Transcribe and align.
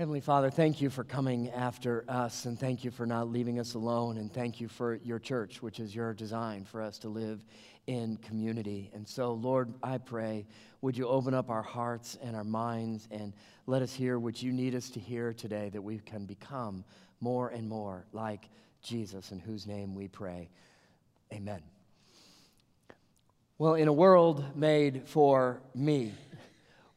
Heavenly 0.00 0.22
Father, 0.22 0.48
thank 0.48 0.80
you 0.80 0.88
for 0.88 1.04
coming 1.04 1.50
after 1.50 2.06
us, 2.08 2.46
and 2.46 2.58
thank 2.58 2.84
you 2.84 2.90
for 2.90 3.04
not 3.04 3.28
leaving 3.28 3.58
us 3.58 3.74
alone, 3.74 4.16
and 4.16 4.32
thank 4.32 4.58
you 4.58 4.66
for 4.66 4.94
your 5.04 5.18
church, 5.18 5.60
which 5.60 5.78
is 5.78 5.94
your 5.94 6.14
design 6.14 6.64
for 6.64 6.80
us 6.80 6.96
to 7.00 7.10
live 7.10 7.44
in 7.86 8.16
community. 8.16 8.90
And 8.94 9.06
so, 9.06 9.34
Lord, 9.34 9.74
I 9.82 9.98
pray, 9.98 10.46
would 10.80 10.96
you 10.96 11.06
open 11.06 11.34
up 11.34 11.50
our 11.50 11.60
hearts 11.60 12.16
and 12.22 12.34
our 12.34 12.44
minds 12.44 13.08
and 13.10 13.34
let 13.66 13.82
us 13.82 13.92
hear 13.92 14.18
what 14.18 14.42
you 14.42 14.52
need 14.52 14.74
us 14.74 14.88
to 14.88 15.00
hear 15.00 15.34
today 15.34 15.68
that 15.68 15.82
we 15.82 15.98
can 15.98 16.24
become 16.24 16.82
more 17.20 17.50
and 17.50 17.68
more 17.68 18.06
like 18.14 18.48
Jesus, 18.80 19.32
in 19.32 19.38
whose 19.38 19.66
name 19.66 19.94
we 19.94 20.08
pray. 20.08 20.48
Amen. 21.30 21.60
Well, 23.58 23.74
in 23.74 23.86
a 23.86 23.92
world 23.92 24.56
made 24.56 25.02
for 25.06 25.60
me, 25.74 26.14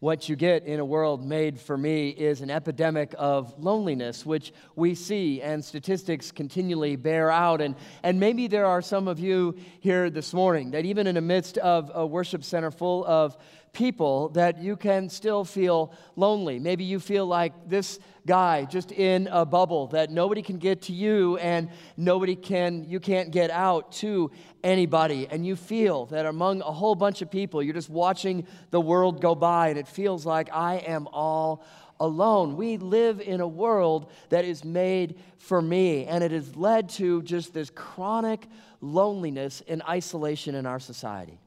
what 0.03 0.27
you 0.27 0.35
get 0.35 0.65
in 0.65 0.81
a 0.81 0.85
world 0.85 1.25
made 1.25 1.57
for 1.57 1.77
me 1.77 2.09
is 2.09 2.41
an 2.41 2.49
epidemic 2.49 3.15
of 3.17 3.57
loneliness, 3.57 4.25
which 4.25 4.51
we 4.75 4.93
see 4.93 5.41
and 5.41 5.63
statistics 5.63 6.29
continually 6.29 6.97
bear 6.97 7.31
out. 7.31 7.61
And, 7.61 7.73
and 8.03 8.19
maybe 8.19 8.47
there 8.47 8.65
are 8.65 8.81
some 8.81 9.07
of 9.07 9.17
you 9.17 9.55
here 9.79 10.09
this 10.09 10.33
morning 10.33 10.71
that 10.71 10.83
even 10.83 11.07
in 11.07 11.15
the 11.15 11.21
midst 11.21 11.57
of 11.59 11.89
a 11.93 12.05
worship 12.05 12.43
center 12.43 12.69
full 12.69 13.05
of 13.05 13.37
people 13.73 14.29
that 14.29 14.61
you 14.61 14.75
can 14.75 15.09
still 15.09 15.43
feel 15.43 15.91
lonely. 16.15 16.59
Maybe 16.59 16.83
you 16.83 16.99
feel 16.99 17.25
like 17.25 17.67
this 17.67 17.99
guy 18.25 18.65
just 18.65 18.91
in 18.91 19.27
a 19.31 19.45
bubble 19.45 19.87
that 19.87 20.11
nobody 20.11 20.41
can 20.41 20.57
get 20.57 20.83
to 20.83 20.93
you 20.93 21.37
and 21.37 21.69
nobody 21.97 22.35
can 22.35 22.85
you 22.87 22.99
can't 22.99 23.31
get 23.31 23.49
out 23.49 23.91
to 23.91 24.31
anybody 24.63 25.27
and 25.29 25.45
you 25.45 25.55
feel 25.55 26.05
that 26.05 26.25
among 26.25 26.61
a 26.61 26.71
whole 26.71 26.95
bunch 26.95 27.21
of 27.21 27.29
people 27.29 27.61
you're 27.61 27.73
just 27.73 27.89
watching 27.89 28.47
the 28.69 28.79
world 28.79 29.19
go 29.19 29.35
by 29.35 29.69
and 29.69 29.77
it 29.77 29.87
feels 29.87 30.25
like 30.25 30.49
I 30.53 30.75
am 30.75 31.07
all 31.11 31.65
alone. 31.99 32.55
We 32.55 32.77
live 32.77 33.21
in 33.21 33.41
a 33.41 33.47
world 33.47 34.11
that 34.29 34.45
is 34.45 34.63
made 34.63 35.19
for 35.37 35.61
me, 35.61 36.05
and 36.05 36.23
it 36.23 36.31
has 36.31 36.55
led 36.55 36.89
to 36.89 37.21
just 37.21 37.53
this 37.53 37.69
chronic 37.69 38.47
loneliness 38.81 39.61
and 39.67 39.81
isolation 39.83 40.55
in 40.55 40.65
our 40.65 40.79
society. 40.79 41.39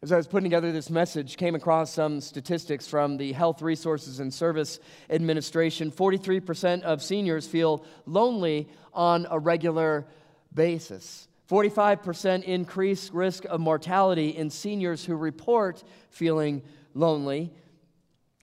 As 0.00 0.12
I 0.12 0.16
was 0.16 0.28
putting 0.28 0.44
together 0.44 0.70
this 0.70 0.90
message, 0.90 1.36
came 1.36 1.56
across 1.56 1.92
some 1.92 2.20
statistics 2.20 2.86
from 2.86 3.16
the 3.16 3.32
Health 3.32 3.60
Resources 3.60 4.20
and 4.20 4.32
Service 4.32 4.78
Administration. 5.10 5.90
43% 5.90 6.82
of 6.82 7.02
seniors 7.02 7.48
feel 7.48 7.84
lonely 8.06 8.68
on 8.94 9.26
a 9.28 9.40
regular 9.40 10.06
basis. 10.54 11.26
45% 11.50 12.44
increased 12.44 13.12
risk 13.12 13.44
of 13.46 13.58
mortality 13.58 14.28
in 14.28 14.50
seniors 14.50 15.04
who 15.04 15.16
report 15.16 15.82
feeling 16.10 16.62
lonely. 16.94 17.52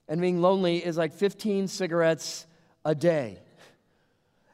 And 0.08 0.20
being 0.20 0.42
lonely 0.42 0.84
is 0.84 0.98
like 0.98 1.14
15 1.14 1.68
cigarettes 1.68 2.44
a 2.84 2.94
day. 2.94 3.38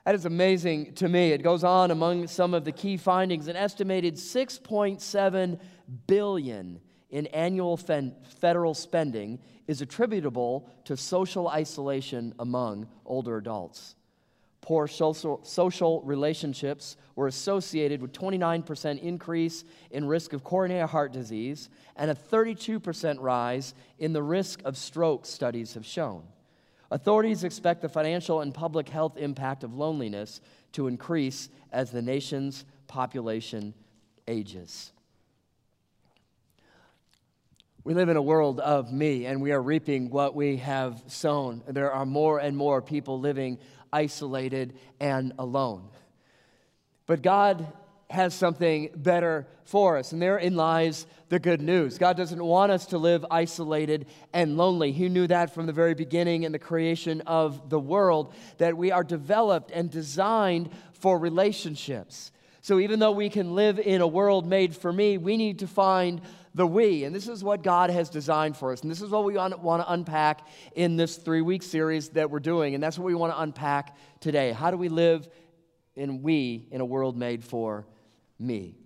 That 0.04 0.14
is 0.14 0.24
amazing 0.24 0.94
to 0.94 1.08
me. 1.08 1.32
It 1.32 1.42
goes 1.42 1.64
on 1.64 1.90
among 1.90 2.28
some 2.28 2.54
of 2.54 2.64
the 2.64 2.72
key 2.72 2.96
findings 2.96 3.48
an 3.48 3.56
estimated 3.56 4.14
6.7 4.14 5.58
billion 6.06 6.80
in 7.12 7.26
annual 7.28 7.76
federal 7.76 8.74
spending 8.74 9.38
is 9.68 9.80
attributable 9.80 10.68
to 10.84 10.96
social 10.96 11.46
isolation 11.48 12.34
among 12.40 12.88
older 13.06 13.36
adults. 13.36 13.94
Poor 14.62 14.86
social, 14.86 15.40
social 15.42 16.02
relationships 16.02 16.96
were 17.16 17.26
associated 17.26 18.00
with 18.00 18.12
29% 18.12 19.00
increase 19.00 19.64
in 19.90 20.06
risk 20.06 20.32
of 20.32 20.44
coronary 20.44 20.88
heart 20.88 21.12
disease 21.12 21.68
and 21.96 22.10
a 22.10 22.14
32% 22.14 23.16
rise 23.20 23.74
in 23.98 24.12
the 24.12 24.22
risk 24.22 24.62
of 24.64 24.76
stroke, 24.76 25.26
studies 25.26 25.74
have 25.74 25.84
shown. 25.84 26.22
Authorities 26.92 27.42
expect 27.42 27.82
the 27.82 27.88
financial 27.88 28.40
and 28.40 28.54
public 28.54 28.88
health 28.88 29.16
impact 29.16 29.64
of 29.64 29.74
loneliness 29.74 30.40
to 30.72 30.86
increase 30.86 31.48
as 31.72 31.90
the 31.90 32.02
nation's 32.02 32.64
population 32.86 33.74
ages. 34.28 34.92
We 37.84 37.94
live 37.94 38.08
in 38.08 38.16
a 38.16 38.22
world 38.22 38.60
of 38.60 38.92
me, 38.92 39.26
and 39.26 39.42
we 39.42 39.50
are 39.50 39.60
reaping 39.60 40.08
what 40.08 40.36
we 40.36 40.58
have 40.58 41.02
sown. 41.08 41.64
There 41.66 41.90
are 41.90 42.06
more 42.06 42.38
and 42.38 42.56
more 42.56 42.80
people 42.80 43.18
living 43.18 43.58
isolated 43.92 44.78
and 45.00 45.32
alone. 45.36 45.88
But 47.06 47.22
God 47.22 47.66
has 48.08 48.34
something 48.34 48.90
better 48.94 49.48
for 49.64 49.96
us, 49.98 50.12
and 50.12 50.22
therein 50.22 50.54
lies 50.54 51.06
the 51.28 51.40
good 51.40 51.60
news. 51.60 51.98
God 51.98 52.16
doesn't 52.16 52.44
want 52.44 52.70
us 52.70 52.86
to 52.86 52.98
live 52.98 53.26
isolated 53.32 54.06
and 54.32 54.56
lonely. 54.56 54.92
He 54.92 55.08
knew 55.08 55.26
that 55.26 55.52
from 55.52 55.66
the 55.66 55.72
very 55.72 55.94
beginning 55.94 56.44
in 56.44 56.52
the 56.52 56.60
creation 56.60 57.22
of 57.22 57.68
the 57.68 57.80
world, 57.80 58.32
that 58.58 58.76
we 58.76 58.92
are 58.92 59.02
developed 59.02 59.72
and 59.72 59.90
designed 59.90 60.70
for 60.92 61.18
relationships. 61.18 62.30
So 62.60 62.78
even 62.78 63.00
though 63.00 63.10
we 63.10 63.28
can 63.28 63.56
live 63.56 63.80
in 63.80 64.02
a 64.02 64.06
world 64.06 64.46
made 64.46 64.76
for 64.76 64.92
me, 64.92 65.18
we 65.18 65.36
need 65.36 65.58
to 65.58 65.66
find 65.66 66.20
the 66.54 66.66
we. 66.66 67.04
And 67.04 67.14
this 67.14 67.28
is 67.28 67.42
what 67.42 67.62
God 67.62 67.90
has 67.90 68.10
designed 68.10 68.56
for 68.56 68.72
us. 68.72 68.82
And 68.82 68.90
this 68.90 69.00
is 69.00 69.10
what 69.10 69.24
we 69.24 69.34
want 69.34 69.82
to 69.82 69.92
unpack 69.92 70.46
in 70.74 70.96
this 70.96 71.16
three 71.16 71.42
week 71.42 71.62
series 71.62 72.10
that 72.10 72.30
we're 72.30 72.40
doing. 72.40 72.74
And 72.74 72.82
that's 72.82 72.98
what 72.98 73.06
we 73.06 73.14
want 73.14 73.32
to 73.32 73.40
unpack 73.40 73.96
today. 74.20 74.52
How 74.52 74.70
do 74.70 74.76
we 74.76 74.88
live 74.88 75.28
in 75.94 76.22
we 76.22 76.66
in 76.70 76.80
a 76.80 76.84
world 76.84 77.16
made 77.16 77.44
for 77.44 77.86
me? 78.38 78.81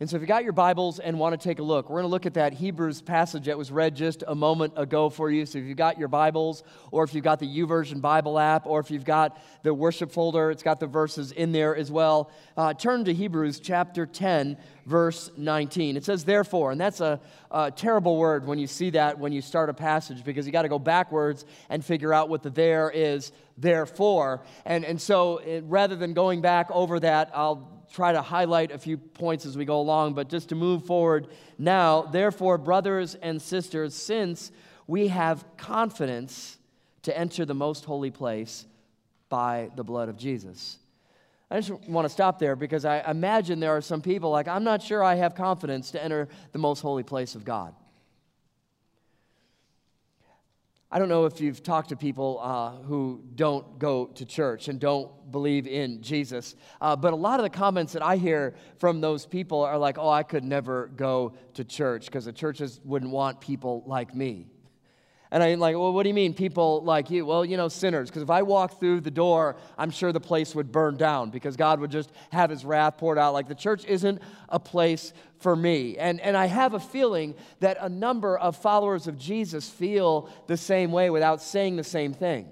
And 0.00 0.08
so, 0.08 0.14
if 0.14 0.22
you 0.22 0.28
got 0.28 0.44
your 0.44 0.52
Bibles 0.52 1.00
and 1.00 1.18
want 1.18 1.38
to 1.38 1.48
take 1.48 1.58
a 1.58 1.62
look, 1.62 1.90
we're 1.90 1.96
going 1.96 2.04
to 2.04 2.12
look 2.12 2.24
at 2.24 2.34
that 2.34 2.52
Hebrews 2.52 3.02
passage 3.02 3.46
that 3.46 3.58
was 3.58 3.72
read 3.72 3.96
just 3.96 4.22
a 4.28 4.34
moment 4.34 4.74
ago 4.76 5.10
for 5.10 5.28
you. 5.28 5.44
So, 5.44 5.58
if 5.58 5.64
you've 5.64 5.76
got 5.76 5.98
your 5.98 6.06
Bibles, 6.06 6.62
or 6.92 7.02
if 7.02 7.14
you've 7.14 7.24
got 7.24 7.40
the 7.40 7.48
YouVersion 7.48 8.00
Bible 8.00 8.38
app, 8.38 8.64
or 8.64 8.78
if 8.78 8.92
you've 8.92 9.04
got 9.04 9.42
the 9.64 9.74
worship 9.74 10.12
folder, 10.12 10.52
it's 10.52 10.62
got 10.62 10.78
the 10.78 10.86
verses 10.86 11.32
in 11.32 11.50
there 11.50 11.74
as 11.74 11.90
well. 11.90 12.30
Uh, 12.56 12.74
turn 12.74 13.06
to 13.06 13.12
Hebrews 13.12 13.58
chapter 13.58 14.06
10, 14.06 14.56
verse 14.86 15.32
19. 15.36 15.96
It 15.96 16.04
says, 16.04 16.24
therefore, 16.24 16.70
and 16.70 16.80
that's 16.80 17.00
a, 17.00 17.20
a 17.50 17.72
terrible 17.72 18.18
word 18.18 18.46
when 18.46 18.60
you 18.60 18.68
see 18.68 18.90
that 18.90 19.18
when 19.18 19.32
you 19.32 19.42
start 19.42 19.68
a 19.68 19.74
passage 19.74 20.22
because 20.22 20.46
you 20.46 20.52
got 20.52 20.62
to 20.62 20.68
go 20.68 20.78
backwards 20.78 21.44
and 21.70 21.84
figure 21.84 22.14
out 22.14 22.28
what 22.28 22.44
the 22.44 22.50
there 22.50 22.88
is, 22.88 23.32
therefore. 23.56 24.44
And, 24.64 24.84
and 24.84 25.02
so, 25.02 25.38
it, 25.38 25.64
rather 25.66 25.96
than 25.96 26.12
going 26.12 26.40
back 26.40 26.70
over 26.70 27.00
that, 27.00 27.32
I'll 27.34 27.77
try 27.92 28.12
to 28.12 28.22
highlight 28.22 28.70
a 28.70 28.78
few 28.78 28.96
points 28.96 29.46
as 29.46 29.56
we 29.56 29.64
go 29.64 29.80
along, 29.80 30.14
but 30.14 30.28
just 30.28 30.50
to 30.50 30.54
move 30.54 30.84
forward 30.84 31.28
now, 31.58 32.02
therefore, 32.02 32.58
brothers 32.58 33.14
and 33.16 33.40
sisters, 33.40 33.94
since 33.94 34.52
we 34.86 35.08
have 35.08 35.44
confidence 35.56 36.58
to 37.02 37.16
enter 37.16 37.44
the 37.44 37.54
most 37.54 37.84
holy 37.84 38.10
place 38.10 38.66
by 39.28 39.70
the 39.76 39.84
blood 39.84 40.08
of 40.08 40.16
Jesus. 40.16 40.78
I 41.50 41.60
just 41.60 41.70
want 41.88 42.04
to 42.04 42.10
stop 42.10 42.38
there 42.38 42.56
because 42.56 42.84
I 42.84 43.00
imagine 43.10 43.60
there 43.60 43.76
are 43.76 43.80
some 43.80 44.02
people 44.02 44.30
like, 44.30 44.48
I'm 44.48 44.64
not 44.64 44.82
sure 44.82 45.02
I 45.02 45.14
have 45.14 45.34
confidence 45.34 45.90
to 45.92 46.02
enter 46.02 46.28
the 46.52 46.58
most 46.58 46.80
holy 46.80 47.02
place 47.02 47.34
of 47.34 47.44
God. 47.44 47.74
I 50.90 50.98
don't 50.98 51.10
know 51.10 51.26
if 51.26 51.38
you've 51.38 51.62
talked 51.62 51.90
to 51.90 51.96
people 51.96 52.40
uh, 52.42 52.82
who 52.82 53.22
don't 53.34 53.78
go 53.78 54.06
to 54.06 54.24
church 54.24 54.68
and 54.68 54.80
don't 54.80 55.10
believe 55.30 55.66
in 55.66 56.00
Jesus, 56.00 56.56
uh, 56.80 56.96
but 56.96 57.12
a 57.12 57.16
lot 57.16 57.38
of 57.38 57.44
the 57.44 57.50
comments 57.50 57.92
that 57.92 58.02
I 58.02 58.16
hear 58.16 58.54
from 58.78 59.02
those 59.02 59.26
people 59.26 59.62
are 59.62 59.76
like, 59.76 59.98
oh, 59.98 60.08
I 60.08 60.22
could 60.22 60.44
never 60.44 60.86
go 60.96 61.34
to 61.54 61.64
church 61.64 62.06
because 62.06 62.24
the 62.24 62.32
churches 62.32 62.80
wouldn't 62.84 63.10
want 63.10 63.38
people 63.38 63.82
like 63.84 64.14
me. 64.14 64.46
And 65.30 65.42
I'm 65.42 65.58
like, 65.58 65.76
well, 65.76 65.92
what 65.92 66.04
do 66.04 66.08
you 66.08 66.14
mean, 66.14 66.32
people 66.32 66.82
like 66.82 67.10
you? 67.10 67.26
Well, 67.26 67.44
you 67.44 67.58
know, 67.58 67.68
sinners. 67.68 68.08
Because 68.08 68.22
if 68.22 68.30
I 68.30 68.42
walked 68.42 68.80
through 68.80 69.02
the 69.02 69.10
door, 69.10 69.56
I'm 69.76 69.90
sure 69.90 70.10
the 70.10 70.20
place 70.20 70.54
would 70.54 70.72
burn 70.72 70.96
down 70.96 71.30
because 71.30 71.56
God 71.56 71.80
would 71.80 71.90
just 71.90 72.10
have 72.30 72.48
his 72.48 72.64
wrath 72.64 72.96
poured 72.96 73.18
out. 73.18 73.34
Like 73.34 73.48
the 73.48 73.54
church 73.54 73.84
isn't 73.84 74.22
a 74.48 74.58
place 74.58 75.12
for 75.38 75.54
me. 75.54 75.98
And, 75.98 76.20
and 76.20 76.36
I 76.36 76.46
have 76.46 76.72
a 76.72 76.80
feeling 76.80 77.34
that 77.60 77.76
a 77.80 77.88
number 77.90 78.38
of 78.38 78.56
followers 78.56 79.06
of 79.06 79.18
Jesus 79.18 79.68
feel 79.68 80.30
the 80.46 80.56
same 80.56 80.92
way 80.92 81.10
without 81.10 81.42
saying 81.42 81.76
the 81.76 81.84
same 81.84 82.14
thing. 82.14 82.48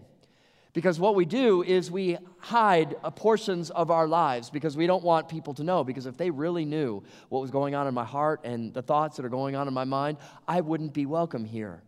Because 0.74 1.00
what 1.00 1.14
we 1.14 1.24
do 1.24 1.62
is 1.62 1.90
we 1.90 2.18
hide 2.36 2.96
portions 3.14 3.70
of 3.70 3.90
our 3.90 4.06
lives 4.06 4.50
because 4.50 4.76
we 4.76 4.86
don't 4.86 5.02
want 5.02 5.26
people 5.26 5.54
to 5.54 5.64
know. 5.64 5.82
Because 5.82 6.04
if 6.04 6.18
they 6.18 6.28
really 6.28 6.66
knew 6.66 7.02
what 7.30 7.40
was 7.40 7.50
going 7.50 7.74
on 7.74 7.86
in 7.86 7.94
my 7.94 8.04
heart 8.04 8.42
and 8.44 8.74
the 8.74 8.82
thoughts 8.82 9.16
that 9.16 9.24
are 9.24 9.30
going 9.30 9.56
on 9.56 9.66
in 9.66 9.72
my 9.72 9.84
mind, 9.84 10.18
I 10.46 10.60
wouldn't 10.60 10.92
be 10.92 11.06
welcome 11.06 11.46
here. 11.46 11.82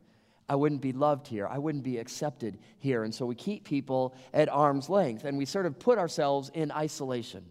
I 0.49 0.55
wouldn't 0.55 0.81
be 0.81 0.93
loved 0.93 1.27
here. 1.27 1.47
I 1.47 1.59
wouldn't 1.59 1.85
be 1.85 1.99
accepted 1.99 2.59
here. 2.79 3.05
And 3.05 3.15
so 3.15 3.27
we 3.27 3.35
keep 3.35 3.65
people 3.65 4.15
at 4.33 4.49
arm's 4.49 4.89
length 4.89 5.25
and 5.25 5.37
we 5.37 5.45
sort 5.45 5.67
of 5.67 5.79
put 5.79 5.99
ourselves 5.99 6.51
in 6.55 6.73
isolation. 6.73 7.45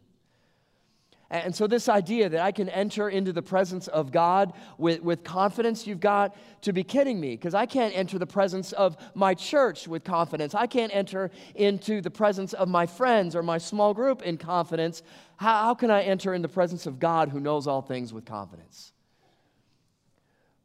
And 1.29 1.53
so, 1.53 1.67
this 1.67 1.89
idea 1.89 2.29
that 2.29 2.39
I 2.39 2.53
can 2.53 2.69
enter 2.69 3.09
into 3.09 3.33
the 3.33 3.41
presence 3.41 3.89
of 3.89 4.13
God 4.13 4.53
with, 4.77 5.01
with 5.01 5.25
confidence, 5.25 5.85
you've 5.85 5.99
got 5.99 6.37
to 6.61 6.71
be 6.71 6.85
kidding 6.85 7.19
me 7.19 7.31
because 7.31 7.53
I 7.53 7.65
can't 7.65 7.93
enter 7.97 8.17
the 8.17 8.25
presence 8.25 8.71
of 8.71 8.95
my 9.13 9.33
church 9.33 9.89
with 9.89 10.05
confidence. 10.05 10.55
I 10.55 10.67
can't 10.67 10.95
enter 10.95 11.29
into 11.53 11.99
the 11.99 12.09
presence 12.09 12.53
of 12.53 12.69
my 12.69 12.85
friends 12.85 13.35
or 13.35 13.43
my 13.43 13.57
small 13.57 13.93
group 13.93 14.21
in 14.21 14.37
confidence. 14.37 15.03
How, 15.35 15.63
how 15.63 15.73
can 15.73 15.91
I 15.91 16.03
enter 16.03 16.33
in 16.33 16.41
the 16.41 16.47
presence 16.47 16.85
of 16.85 16.97
God 16.97 17.27
who 17.27 17.41
knows 17.41 17.67
all 17.67 17.81
things 17.81 18.13
with 18.13 18.23
confidence? 18.23 18.93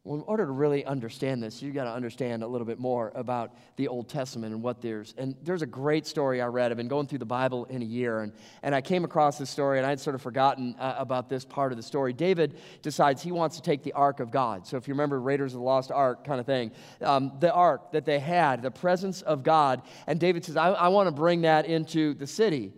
Well, 0.05 0.17
in 0.17 0.25
order 0.27 0.45
to 0.45 0.51
really 0.51 0.85
understand 0.85 1.41
this, 1.41 1.63
you've 1.63 1.77
got 1.77 1.85
to 1.85 1.93
understand 1.93 2.43
a 2.43 2.47
little 2.49 2.67
bit 2.67 2.81
more 2.81 3.13
about 3.15 3.55
the 3.77 3.87
Old 3.87 4.09
Testament 4.09 4.53
and 4.53 4.61
what 4.61 4.83
there's. 4.83 5.15
And 5.17 5.37
there's 5.45 5.63
a 5.63 5.67
great 5.67 6.09
story 6.09 6.43
I 6.43 6.47
read. 6.47 6.73
I've 6.73 6.77
been 6.77 6.89
going 6.89 7.07
through 7.07 7.21
the 7.21 7.25
Bible 7.25 7.67
in 7.67 7.83
a 7.83 7.85
year, 7.85 8.23
and, 8.23 8.33
and 8.65 8.75
I 8.75 8.81
came 8.81 9.05
across 9.05 9.39
this 9.39 9.49
story, 9.49 9.79
and 9.79 9.87
I'd 9.87 10.01
sort 10.01 10.17
of 10.17 10.23
forgotten 10.23 10.75
uh, 10.81 10.97
about 10.99 11.29
this 11.29 11.45
part 11.45 11.71
of 11.71 11.77
the 11.77 11.85
story. 11.85 12.13
David 12.13 12.59
decides 12.83 13.23
he 13.23 13.31
wants 13.31 13.55
to 13.55 13.63
take 13.63 13.85
the 13.85 13.93
Ark 13.93 14.19
of 14.19 14.33
God. 14.33 14.67
So 14.67 14.77
if 14.77 14.89
you 14.89 14.95
remember 14.95 15.21
Raiders 15.21 15.55
of 15.55 15.61
the 15.61 15.65
Lost 15.65 15.93
Ark 15.93 16.25
kind 16.25 16.41
of 16.41 16.47
thing, 16.47 16.73
um, 17.01 17.35
the 17.39 17.53
Ark 17.53 17.93
that 17.93 18.05
they 18.05 18.19
had, 18.19 18.61
the 18.61 18.73
presence 18.73 19.23
of 19.23 19.45
God, 19.45 19.83
and 20.09 20.19
David 20.19 20.45
says, 20.45 20.57
I, 20.57 20.71
I 20.71 20.89
want 20.89 21.07
to 21.07 21.13
bring 21.13 21.43
that 21.43 21.67
into 21.67 22.15
the 22.15 22.27
city. 22.27 22.73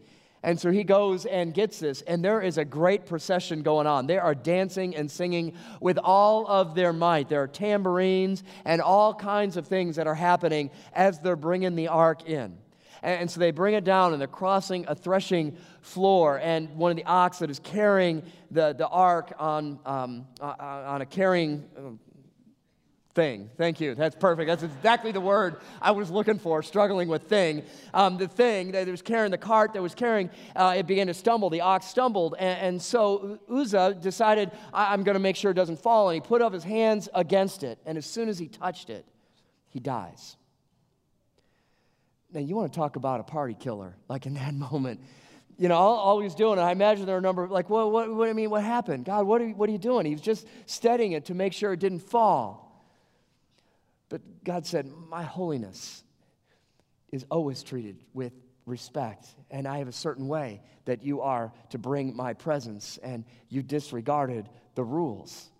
And 0.44 0.61
so 0.61 0.70
he 0.70 0.85
goes 0.85 1.25
and 1.25 1.55
gets 1.55 1.79
this, 1.79 2.02
and 2.02 2.23
there 2.23 2.43
is 2.43 2.58
a 2.58 2.67
great 2.67 3.06
procession 3.06 3.62
going 3.62 3.87
on. 3.87 4.06
They 4.06 4.19
are 4.19 4.35
dancing 4.35 4.94
and 4.94 5.11
singing 5.11 5.55
with 5.81 5.96
all 5.96 6.46
of 6.46 6.75
their 6.75 6.93
might. 6.93 7.31
There 7.31 7.43
are 7.43 7.49
tambourines 7.49 8.44
and 8.67 8.82
all 8.82 9.14
kinds 9.14 9.56
of 9.56 9.67
things 9.67 9.96
that 9.96 10.06
are 10.06 10.14
happening 10.14 10.70
as 10.93 11.19
they're 11.19 11.35
bringing 11.35 11.76
the 11.76 11.88
ark 11.88 12.29
in. 12.29 12.58
And 13.02 13.31
so 13.31 13.41
they 13.41 13.52
bring 13.52 13.73
it 13.73 13.85
down, 13.85 14.12
and 14.12 14.20
they're 14.20 14.29
crossing 14.29 14.85
a 14.87 14.94
threshing 14.94 15.56
floor. 15.81 16.38
And 16.38 16.76
one 16.76 16.91
of 16.91 16.99
the 16.99 17.05
ox 17.05 17.38
that 17.38 17.49
is 17.49 17.58
carrying 17.58 18.23
the, 18.50 18.75
the 18.75 18.87
ark 18.88 19.32
on, 19.38 19.79
um, 19.87 20.26
uh, 20.43 20.44
uh, 20.58 20.85
on 20.88 21.00
a 21.00 21.06
carrying 21.06 21.64
um, 21.79 21.99
Thing. 23.14 23.49
Thank 23.56 23.81
you. 23.81 23.94
That's 23.94 24.16
perfect. 24.16 24.49
That's 24.49 24.64
exactly 24.64 25.12
the 25.12 25.20
word 25.20 25.58
I 25.81 25.93
was 25.93 26.11
looking 26.11 26.37
for, 26.37 26.64
struggling 26.64 27.06
with 27.06 27.22
thing. 27.22 27.62
Um, 27.93 28.16
the 28.16 28.26
thing 28.26 28.72
that 28.72 28.88
was 28.88 29.02
carrying 29.02 29.31
the 29.31 29.38
cart 29.38 29.72
that 29.75 29.82
was 29.82 29.94
carrying, 29.94 30.31
uh, 30.56 30.75
it 30.76 30.88
began 30.88 31.06
to 31.06 31.14
stumble. 31.14 31.49
The 31.49 31.61
ox 31.61 31.87
stumbled. 31.87 32.34
And, 32.40 32.58
and 32.58 32.82
so 32.82 33.38
Uzzah 33.49 33.99
decided, 34.00 34.50
I'm 34.72 35.05
going 35.05 35.14
to 35.14 35.20
make 35.20 35.37
sure 35.37 35.52
it 35.52 35.55
doesn't 35.55 35.81
fall. 35.81 36.08
And 36.11 36.16
he 36.16 36.26
put 36.26 36.43
up 36.43 36.52
his 36.52 36.64
hands 36.64 37.08
against 37.14 37.62
it. 37.62 37.78
And 37.87 37.96
as 37.96 38.05
soon 38.05 38.28
as 38.28 38.37
he 38.37 38.49
touched 38.49 38.90
it, 38.90 39.06
he 39.69 39.78
dies. 39.78 40.37
Now, 42.32 42.40
you 42.40 42.56
want 42.56 42.72
to 42.72 42.76
talk 42.76 42.96
about 42.96 43.20
a 43.20 43.25
party 43.25 43.55
killer, 43.55 43.96
like 44.08 44.26
in 44.26 44.34
that 44.34 44.55
moment. 44.72 45.00
You 45.56 45.69
know, 45.69 45.76
all, 45.76 45.99
all 45.99 46.28
doing, 46.31 46.58
I 46.58 46.72
imagine 46.72 47.06
there 47.06 47.14
are 47.14 47.19
a 47.19 47.22
number 47.22 47.44
of, 47.44 47.52
like, 47.52 47.70
well, 47.70 47.88
what, 47.93 48.12
what, 48.12 48.28
I 48.28 48.32
mean, 48.32 48.50
what 48.50 48.64
happened? 48.64 49.05
God, 49.05 49.25
what 49.25 49.40
are, 49.40 49.46
you, 49.46 49.55
what 49.55 49.69
are 49.69 49.72
you 49.72 49.78
doing? 49.78 50.05
He 50.05 50.12
was 50.12 50.20
just 50.20 50.49
steadying 50.67 51.12
it 51.12 51.26
to 51.26 51.34
make 51.34 51.52
sure 51.52 51.72
it 51.72 51.78
didn't 51.78 52.00
fall. 52.00 52.63
But 54.14 54.44
God 54.44 54.64
said, 54.64 54.88
My 55.08 55.25
holiness 55.25 56.05
is 57.11 57.26
always 57.32 57.64
treated 57.64 57.96
with 58.12 58.32
respect, 58.64 59.26
and 59.50 59.66
I 59.66 59.78
have 59.78 59.88
a 59.88 59.93
certain 59.93 60.28
way 60.28 60.62
that 60.84 61.02
you 61.02 61.20
are 61.20 61.52
to 61.70 61.78
bring 61.78 62.14
my 62.14 62.32
presence, 62.32 62.96
and 63.02 63.25
you 63.49 63.61
disregarded 63.61 64.49
the 64.76 64.84
rules. 64.84 65.50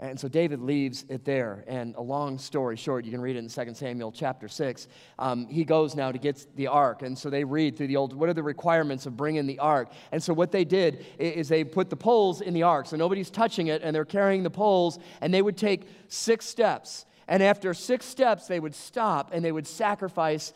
And 0.00 0.18
so 0.18 0.28
David 0.28 0.62
leaves 0.62 1.04
it 1.10 1.26
there. 1.26 1.62
And 1.68 1.94
a 1.96 2.00
long 2.00 2.38
story 2.38 2.76
short, 2.76 3.04
you 3.04 3.10
can 3.10 3.20
read 3.20 3.36
it 3.36 3.40
in 3.40 3.48
2 3.48 3.74
Samuel 3.74 4.10
chapter 4.10 4.48
6. 4.48 4.88
Um, 5.18 5.46
he 5.46 5.62
goes 5.62 5.94
now 5.94 6.10
to 6.10 6.16
get 6.16 6.46
the 6.56 6.68
ark. 6.68 7.02
And 7.02 7.16
so 7.16 7.28
they 7.28 7.44
read 7.44 7.76
through 7.76 7.88
the 7.88 7.96
old, 7.96 8.14
what 8.14 8.30
are 8.30 8.34
the 8.34 8.42
requirements 8.42 9.04
of 9.04 9.14
bringing 9.14 9.46
the 9.46 9.58
ark? 9.58 9.92
And 10.10 10.22
so 10.22 10.32
what 10.32 10.52
they 10.52 10.64
did 10.64 11.04
is 11.18 11.50
they 11.50 11.64
put 11.64 11.90
the 11.90 11.96
poles 11.96 12.40
in 12.40 12.54
the 12.54 12.62
ark. 12.62 12.86
So 12.86 12.96
nobody's 12.96 13.28
touching 13.28 13.66
it, 13.66 13.82
and 13.82 13.94
they're 13.94 14.06
carrying 14.06 14.42
the 14.42 14.50
poles, 14.50 14.98
and 15.20 15.34
they 15.34 15.42
would 15.42 15.58
take 15.58 15.86
six 16.08 16.46
steps. 16.46 17.04
And 17.28 17.42
after 17.42 17.74
six 17.74 18.06
steps, 18.06 18.48
they 18.48 18.58
would 18.58 18.74
stop 18.74 19.30
and 19.34 19.44
they 19.44 19.52
would 19.52 19.66
sacrifice 19.66 20.54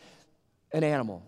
an 0.73 0.83
animal. 0.83 1.23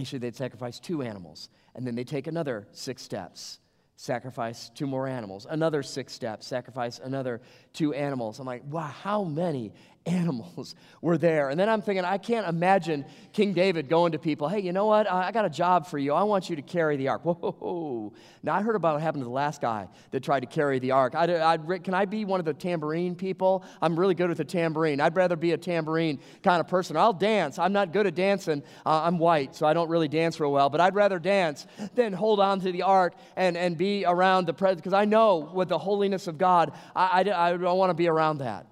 Actually, 0.00 0.20
they'd 0.20 0.34
sacrifice 0.34 0.80
two 0.80 1.02
animals. 1.02 1.50
And 1.74 1.86
then 1.86 1.94
they'd 1.94 2.08
take 2.08 2.26
another 2.26 2.66
six 2.72 3.02
steps 3.02 3.60
sacrifice 3.96 4.70
two 4.74 4.86
more 4.86 5.06
animals. 5.06 5.46
Another 5.48 5.82
six 5.82 6.12
steps, 6.12 6.46
sacrifice 6.46 6.98
another 6.98 7.40
two 7.72 7.92
animals. 7.94 8.38
I'm 8.40 8.46
like, 8.46 8.62
wow, 8.68 8.82
how 8.82 9.24
many 9.24 9.72
animals 10.06 10.74
were 11.00 11.18
there? 11.18 11.50
And 11.50 11.58
then 11.58 11.68
I'm 11.68 11.82
thinking, 11.82 12.04
I 12.04 12.18
can't 12.18 12.46
imagine 12.46 13.04
King 13.32 13.52
David 13.52 13.88
going 13.88 14.12
to 14.12 14.18
people, 14.18 14.48
hey, 14.48 14.60
you 14.60 14.72
know 14.72 14.86
what? 14.86 15.10
I 15.10 15.32
got 15.32 15.44
a 15.44 15.50
job 15.50 15.86
for 15.86 15.98
you. 15.98 16.12
I 16.12 16.22
want 16.22 16.50
you 16.50 16.56
to 16.56 16.62
carry 16.62 16.96
the 16.96 17.08
ark. 17.08 17.22
Whoa. 17.24 18.12
Now, 18.42 18.54
I 18.54 18.62
heard 18.62 18.76
about 18.76 18.94
what 18.94 19.02
happened 19.02 19.22
to 19.22 19.26
the 19.26 19.30
last 19.30 19.60
guy 19.60 19.88
that 20.10 20.22
tried 20.22 20.40
to 20.40 20.46
carry 20.46 20.78
the 20.78 20.92
ark. 20.92 21.14
I'd, 21.14 21.30
I'd, 21.30 21.84
can 21.84 21.94
I 21.94 22.04
be 22.04 22.24
one 22.24 22.40
of 22.40 22.46
the 22.46 22.54
tambourine 22.54 23.14
people? 23.14 23.64
I'm 23.80 23.98
really 23.98 24.14
good 24.14 24.28
with 24.28 24.38
the 24.38 24.44
tambourine. 24.44 25.00
I'd 25.00 25.16
rather 25.16 25.36
be 25.36 25.52
a 25.52 25.58
tambourine 25.58 26.20
kind 26.42 26.60
of 26.60 26.68
person. 26.68 26.96
I'll 26.96 27.12
dance. 27.12 27.58
I'm 27.58 27.72
not 27.72 27.92
good 27.92 28.06
at 28.06 28.14
dancing. 28.14 28.62
Uh, 28.84 29.02
I'm 29.02 29.18
white, 29.18 29.54
so 29.54 29.66
I 29.66 29.74
don't 29.74 29.88
really 29.88 30.08
dance 30.08 30.40
real 30.40 30.52
well, 30.52 30.70
but 30.70 30.80
I'd 30.80 30.94
rather 30.94 31.18
dance 31.18 31.66
than 31.94 32.12
hold 32.12 32.40
on 32.40 32.60
to 32.60 32.72
the 32.72 32.82
ark 32.82 33.14
and, 33.36 33.56
and 33.56 33.76
be 33.76 34.04
around 34.04 34.46
the 34.46 34.54
presence, 34.54 34.80
because 34.80 34.92
I 34.92 35.04
know 35.04 35.50
with 35.52 35.68
the 35.68 35.78
holiness 35.78 36.26
of 36.26 36.38
God, 36.38 36.72
I, 36.94 37.22
I, 37.22 37.48
I 37.48 37.56
don't 37.56 37.78
want 37.78 37.90
to 37.90 37.94
be 37.94 38.08
around 38.08 38.38
that. 38.38 38.66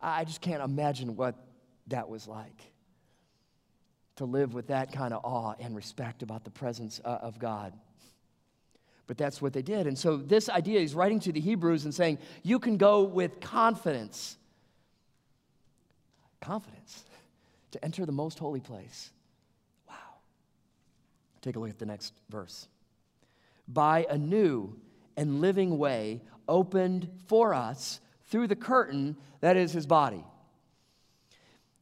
I 0.00 0.24
just 0.24 0.40
can't 0.40 0.62
imagine 0.62 1.16
what 1.16 1.34
that 1.88 2.08
was 2.08 2.28
like 2.28 2.62
to 4.16 4.24
live 4.24 4.52
with 4.52 4.68
that 4.68 4.92
kind 4.92 5.14
of 5.14 5.24
awe 5.24 5.54
and 5.60 5.74
respect 5.74 6.22
about 6.22 6.44
the 6.44 6.50
presence 6.50 7.00
uh, 7.04 7.18
of 7.22 7.38
God. 7.38 7.72
But 9.06 9.16
that's 9.16 9.40
what 9.40 9.52
they 9.52 9.62
did. 9.62 9.86
And 9.86 9.96
so, 9.96 10.16
this 10.16 10.48
idea, 10.48 10.80
he's 10.80 10.94
writing 10.94 11.18
to 11.20 11.32
the 11.32 11.40
Hebrews 11.40 11.84
and 11.84 11.94
saying, 11.94 12.18
You 12.42 12.58
can 12.58 12.76
go 12.76 13.04
with 13.04 13.40
confidence. 13.40 14.36
Confidence 16.40 17.04
to 17.72 17.84
enter 17.84 18.04
the 18.04 18.12
most 18.12 18.38
holy 18.38 18.60
place. 18.60 19.10
Wow. 19.88 19.94
Take 21.40 21.56
a 21.56 21.58
look 21.58 21.70
at 21.70 21.78
the 21.78 21.86
next 21.86 22.12
verse. 22.28 22.68
By 23.66 24.06
a 24.08 24.18
new 24.18 24.76
and 25.16 25.40
living 25.40 25.78
way 25.78 26.22
opened 26.48 27.08
for 27.26 27.54
us 27.54 28.00
through 28.28 28.46
the 28.46 28.56
curtain 28.56 29.16
that 29.40 29.56
is 29.56 29.72
his 29.72 29.86
body. 29.86 30.24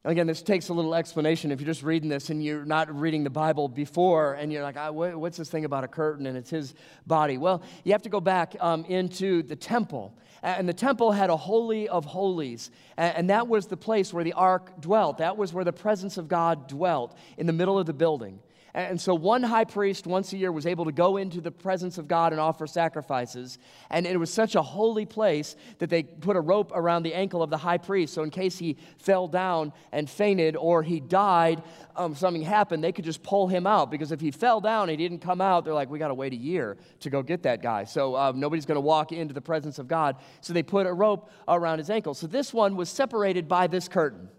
Again, 0.05 0.25
this 0.25 0.41
takes 0.41 0.69
a 0.69 0.73
little 0.73 0.95
explanation. 0.95 1.51
If 1.51 1.59
you're 1.59 1.65
just 1.65 1.83
reading 1.83 2.07
this 2.07 2.29
and 2.29 2.41
you're 2.41 2.63
not 2.63 2.97
reading 2.97 3.25
the 3.25 3.29
Bible 3.29 3.67
before, 3.67 4.35
and 4.35 4.53
you're 4.53 4.63
like, 4.63 4.77
what's 4.93 5.35
this 5.35 5.49
thing 5.49 5.65
about 5.65 5.83
a 5.83 5.87
curtain 5.89 6.27
and 6.27 6.37
it's 6.37 6.49
his 6.49 6.73
body? 7.05 7.37
Well, 7.37 7.61
you 7.83 7.91
have 7.91 8.03
to 8.03 8.09
go 8.09 8.21
back 8.21 8.55
um, 8.61 8.85
into 8.85 9.43
the 9.43 9.57
temple. 9.57 10.17
And 10.41 10.69
the 10.69 10.73
temple 10.73 11.11
had 11.11 11.29
a 11.29 11.35
holy 11.35 11.89
of 11.89 12.05
holies. 12.05 12.71
And 12.95 13.29
that 13.31 13.49
was 13.49 13.65
the 13.67 13.75
place 13.75 14.13
where 14.13 14.23
the 14.23 14.33
ark 14.33 14.79
dwelt. 14.79 15.17
That 15.17 15.35
was 15.35 15.51
where 15.51 15.65
the 15.65 15.73
presence 15.73 16.17
of 16.17 16.29
God 16.29 16.69
dwelt 16.69 17.17
in 17.37 17.45
the 17.45 17.53
middle 17.53 17.77
of 17.77 17.85
the 17.85 17.93
building. 17.93 18.39
And 18.73 18.99
so 18.99 19.15
one 19.15 19.43
high 19.43 19.63
priest 19.63 20.05
once 20.05 20.33
a 20.33 20.37
year 20.37 20.51
was 20.51 20.65
able 20.65 20.85
to 20.85 20.91
go 20.91 21.17
into 21.17 21.41
the 21.41 21.51
presence 21.51 21.97
of 21.97 22.07
God 22.07 22.31
and 22.31 22.39
offer 22.39 22.67
sacrifices. 22.67 23.57
And 23.89 24.05
it 24.05 24.17
was 24.17 24.31
such 24.31 24.55
a 24.55 24.61
holy 24.61 25.05
place 25.05 25.55
that 25.79 25.89
they 25.89 26.03
put 26.03 26.35
a 26.35 26.39
rope 26.39 26.71
around 26.75 27.03
the 27.03 27.13
ankle 27.13 27.41
of 27.41 27.49
the 27.49 27.57
high 27.57 27.77
priest. 27.79 28.13
So 28.13 28.23
in 28.23 28.29
case 28.29 28.57
he 28.57 28.77
fell 28.99 29.27
down 29.27 29.73
and 29.91 30.09
fainted 30.09 30.55
or 30.55 30.83
he 30.83 30.99
died, 30.99 31.63
um, 31.95 32.13
something 32.13 32.43
happened, 32.43 32.83
they 32.83 32.91
could 32.91 33.05
just 33.05 33.23
pull 33.23 33.47
him 33.47 33.65
out. 33.65 33.89
Because 33.89 34.11
if 34.11 34.21
he 34.21 34.31
fell 34.31 34.61
down 34.61 34.89
and 34.89 34.91
he 34.91 34.97
didn't 34.97 35.21
come 35.21 35.41
out, 35.41 35.65
they're 35.65 35.73
like, 35.73 35.89
we 35.89 35.97
got 35.97 36.09
to 36.09 36.13
wait 36.13 36.33
a 36.33 36.37
year 36.37 36.77
to 36.99 37.09
go 37.09 37.23
get 37.23 37.43
that 37.43 37.61
guy. 37.61 37.83
So 37.83 38.15
um, 38.15 38.39
nobody's 38.39 38.65
going 38.65 38.75
to 38.75 38.81
walk 38.81 39.11
into 39.11 39.33
the 39.33 39.41
presence 39.41 39.79
of 39.79 39.87
God. 39.87 40.17
So 40.41 40.53
they 40.53 40.63
put 40.63 40.85
a 40.85 40.93
rope 40.93 41.31
around 41.47 41.79
his 41.79 41.89
ankle. 41.89 42.13
So 42.13 42.27
this 42.27 42.53
one 42.53 42.75
was 42.75 42.89
separated 42.89 43.47
by 43.47 43.67
this 43.67 43.87
curtain 43.87 44.29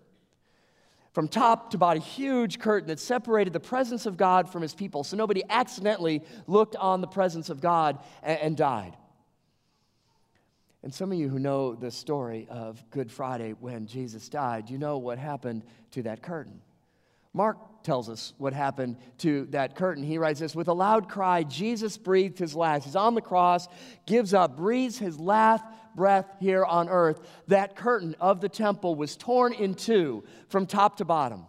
from 1.19 1.27
top 1.27 1.73
to 1.73 1.79
bottom, 1.79 2.01
huge 2.01 2.61
curtain 2.61 2.87
that 2.87 3.01
separated 3.01 3.53
the 3.53 3.59
presence 3.59 4.07
of 4.07 4.17
God 4.17 4.49
from 4.49 4.63
his 4.63 4.73
people. 4.73 5.03
So 5.03 5.17
nobody 5.17 5.43
accidentally 5.51 6.23
looked 6.47 6.77
on 6.77 7.01
the 7.01 7.09
presence 7.09 7.51
of 7.51 7.61
God 7.61 7.99
and, 8.23 8.39
and 8.39 8.57
died. 8.57 8.97
And 10.85 10.95
some 10.95 11.11
of 11.11 11.19
you 11.19 11.29
who 11.29 11.41
know 11.41 11.75
the 11.75 11.91
story 11.91 12.47
of 12.49 12.81
Good 12.91 13.11
Friday 13.11 13.51
when 13.59 13.89
Jesus 13.89 14.29
died, 14.29 14.71
you 14.71 14.79
know 14.79 14.99
what 14.99 15.19
happened 15.19 15.65
to 15.91 16.05
that 16.05 16.23
curtain. 16.23 16.61
Mark 17.33 17.83
tells 17.83 18.09
us 18.09 18.33
what 18.39 18.53
happened 18.53 18.97
to 19.19 19.47
that 19.47 19.75
curtain. 19.75 20.05
He 20.05 20.19
writes 20.19 20.39
this 20.39 20.55
With 20.55 20.69
a 20.69 20.73
loud 20.73 21.09
cry, 21.09 21.43
Jesus 21.43 21.99
breathed 21.99 22.39
his 22.39 22.55
last. 22.55 22.85
He's 22.85 22.95
on 22.95 23.17
the 23.17 23.21
cross, 23.21 23.67
gives 24.07 24.35
up, 24.35 24.57
breathes 24.57 24.99
his 24.99 25.19
last 25.19 25.65
breath 25.99 26.33
here 26.41 26.65
on 26.65 26.89
earth, 26.89 27.21
that 27.49 27.77
curtain 27.77 28.17
of 28.21 28.41
the 28.41 28.49
temple 28.49 28.95
was 28.95 29.17
torn 29.17 29.53
in 29.53 29.75
two 29.75 30.25
from 30.49 30.65
top 30.65 30.97
to 30.97 31.05
bottom. 31.05 31.47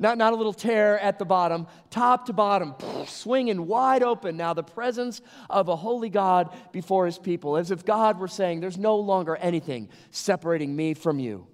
Not, 0.00 0.16
not 0.16 0.32
a 0.32 0.36
little 0.36 0.52
tear 0.52 0.98
at 0.98 1.18
the 1.18 1.24
bottom, 1.24 1.66
top 1.90 2.26
to 2.26 2.32
bottom, 2.32 2.74
swinging 3.06 3.66
wide 3.66 4.02
open 4.02 4.36
now, 4.36 4.54
the 4.54 4.62
presence 4.62 5.20
of 5.50 5.68
a 5.68 5.76
holy 5.76 6.08
God 6.08 6.56
before 6.72 7.06
his 7.06 7.18
people, 7.18 7.56
as 7.56 7.70
if 7.70 7.84
God 7.84 8.18
were 8.18 8.28
saying, 8.28 8.60
There's 8.60 8.78
no 8.78 8.96
longer 8.96 9.36
anything 9.36 9.88
separating 10.10 10.74
me 10.74 10.94
from 10.94 11.18
you 11.18 11.46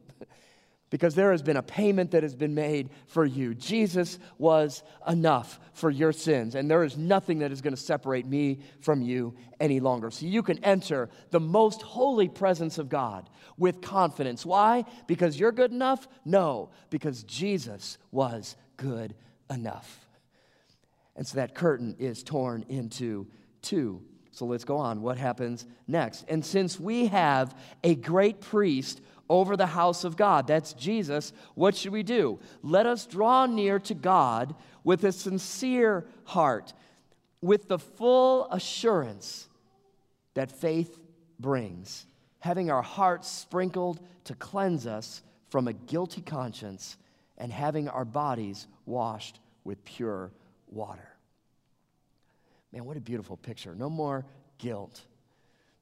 because 0.95 1.17
there 1.17 1.33
has 1.33 1.43
been 1.43 1.57
a 1.57 1.63
payment 1.63 2.13
that 2.13 2.23
has 2.23 2.37
been 2.37 2.55
made 2.55 2.89
for 3.09 3.27
you. 3.27 3.53
Jesus 3.53 4.17
was 4.39 4.85
enough 5.09 5.59
for 5.73 5.91
your 5.91 6.13
sins, 6.13 6.55
and 6.55 6.71
there 6.71 6.85
is 6.85 6.97
nothing 6.97 7.41
that 7.41 7.51
is 7.51 7.61
going 7.61 7.75
to 7.75 7.83
separate 7.83 8.25
me 8.25 8.61
from 8.79 9.03
you 9.03 9.35
any 9.59 9.81
longer. 9.81 10.13
So 10.13 10.25
you 10.25 10.41
can 10.45 10.63
enter 10.63 11.11
the 11.33 11.41
most 11.41 11.83
holy 11.83 12.29
presence 12.29 12.79
of 12.79 12.89
God 12.89 13.29
with 13.59 13.83
confidence. 13.83 14.47
Why? 14.47 14.85
Because 15.09 15.37
you're 15.37 15.51
good 15.51 15.73
enough? 15.73 16.07
No, 16.25 16.71
because 16.91 17.25
Jesus 17.25 17.99
was 18.13 18.55
good 18.77 19.17
enough. 19.51 20.07
And 21.17 21.27
so 21.27 21.39
that 21.39 21.57
curtain 21.57 21.97
is 21.99 22.23
torn 22.23 22.67
into 22.69 23.27
two 23.63 24.01
So 24.35 24.47
let's 24.47 24.65
go 24.65 24.77
on. 24.79 25.01
What 25.01 25.17
happens 25.17 25.65
next? 25.87 26.25
And 26.29 26.45
since 26.45 26.79
we 26.79 27.07
have 27.07 27.55
a 27.85 27.95
great 27.95 28.41
priest 28.41 29.01
over 29.29 29.57
the 29.57 29.67
house 29.67 30.05
of 30.05 30.17
God, 30.17 30.47
that's 30.47 30.73
Jesus, 30.75 31.33
what 31.55 31.75
should 31.75 31.93
we 31.93 32.03
do? 32.03 32.39
Let 32.63 32.87
us 32.87 33.07
draw 33.07 33.47
near 33.47 33.79
to 33.81 33.95
God 33.95 34.55
with 34.83 35.05
a 35.05 35.13
sincere 35.13 36.07
heart, 36.25 36.73
with 37.41 37.69
the 37.69 37.79
full 37.79 38.51
assurance 38.51 39.49
that 40.35 40.53
faith 40.53 40.99
brings, 41.39 42.07
having 42.41 42.71
our 42.71 42.83
hearts 42.83 43.31
sprinkled 43.31 44.01
to 44.25 44.35
cleanse 44.35 44.87
us 44.87 45.23
from 45.49 45.69
a 45.69 45.73
guilty 45.73 46.21
conscience 46.21 46.97
and 47.39 47.53
having 47.53 47.89
our 47.89 48.05
bodies 48.05 48.67
washed 48.87 49.41
with 49.65 49.85
pure 49.85 50.33
water. 50.69 51.09
Man, 52.73 52.85
what 52.85 52.97
a 52.97 53.01
beautiful 53.01 53.37
picture. 53.37 53.75
No 53.75 53.89
more 53.89 54.27
guilt. 54.59 55.01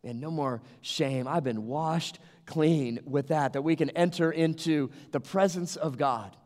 And 0.04 0.20
no 0.20 0.30
more 0.30 0.62
shame. 0.80 1.28
I've 1.28 1.44
been 1.44 1.66
washed 1.66 2.18
clean 2.46 3.00
with 3.04 3.28
that, 3.28 3.52
that 3.52 3.62
we 3.62 3.76
can 3.76 3.90
enter 3.90 4.30
into 4.30 4.90
the 5.12 5.20
presence 5.20 5.76
of 5.76 5.96
God. 5.96 6.36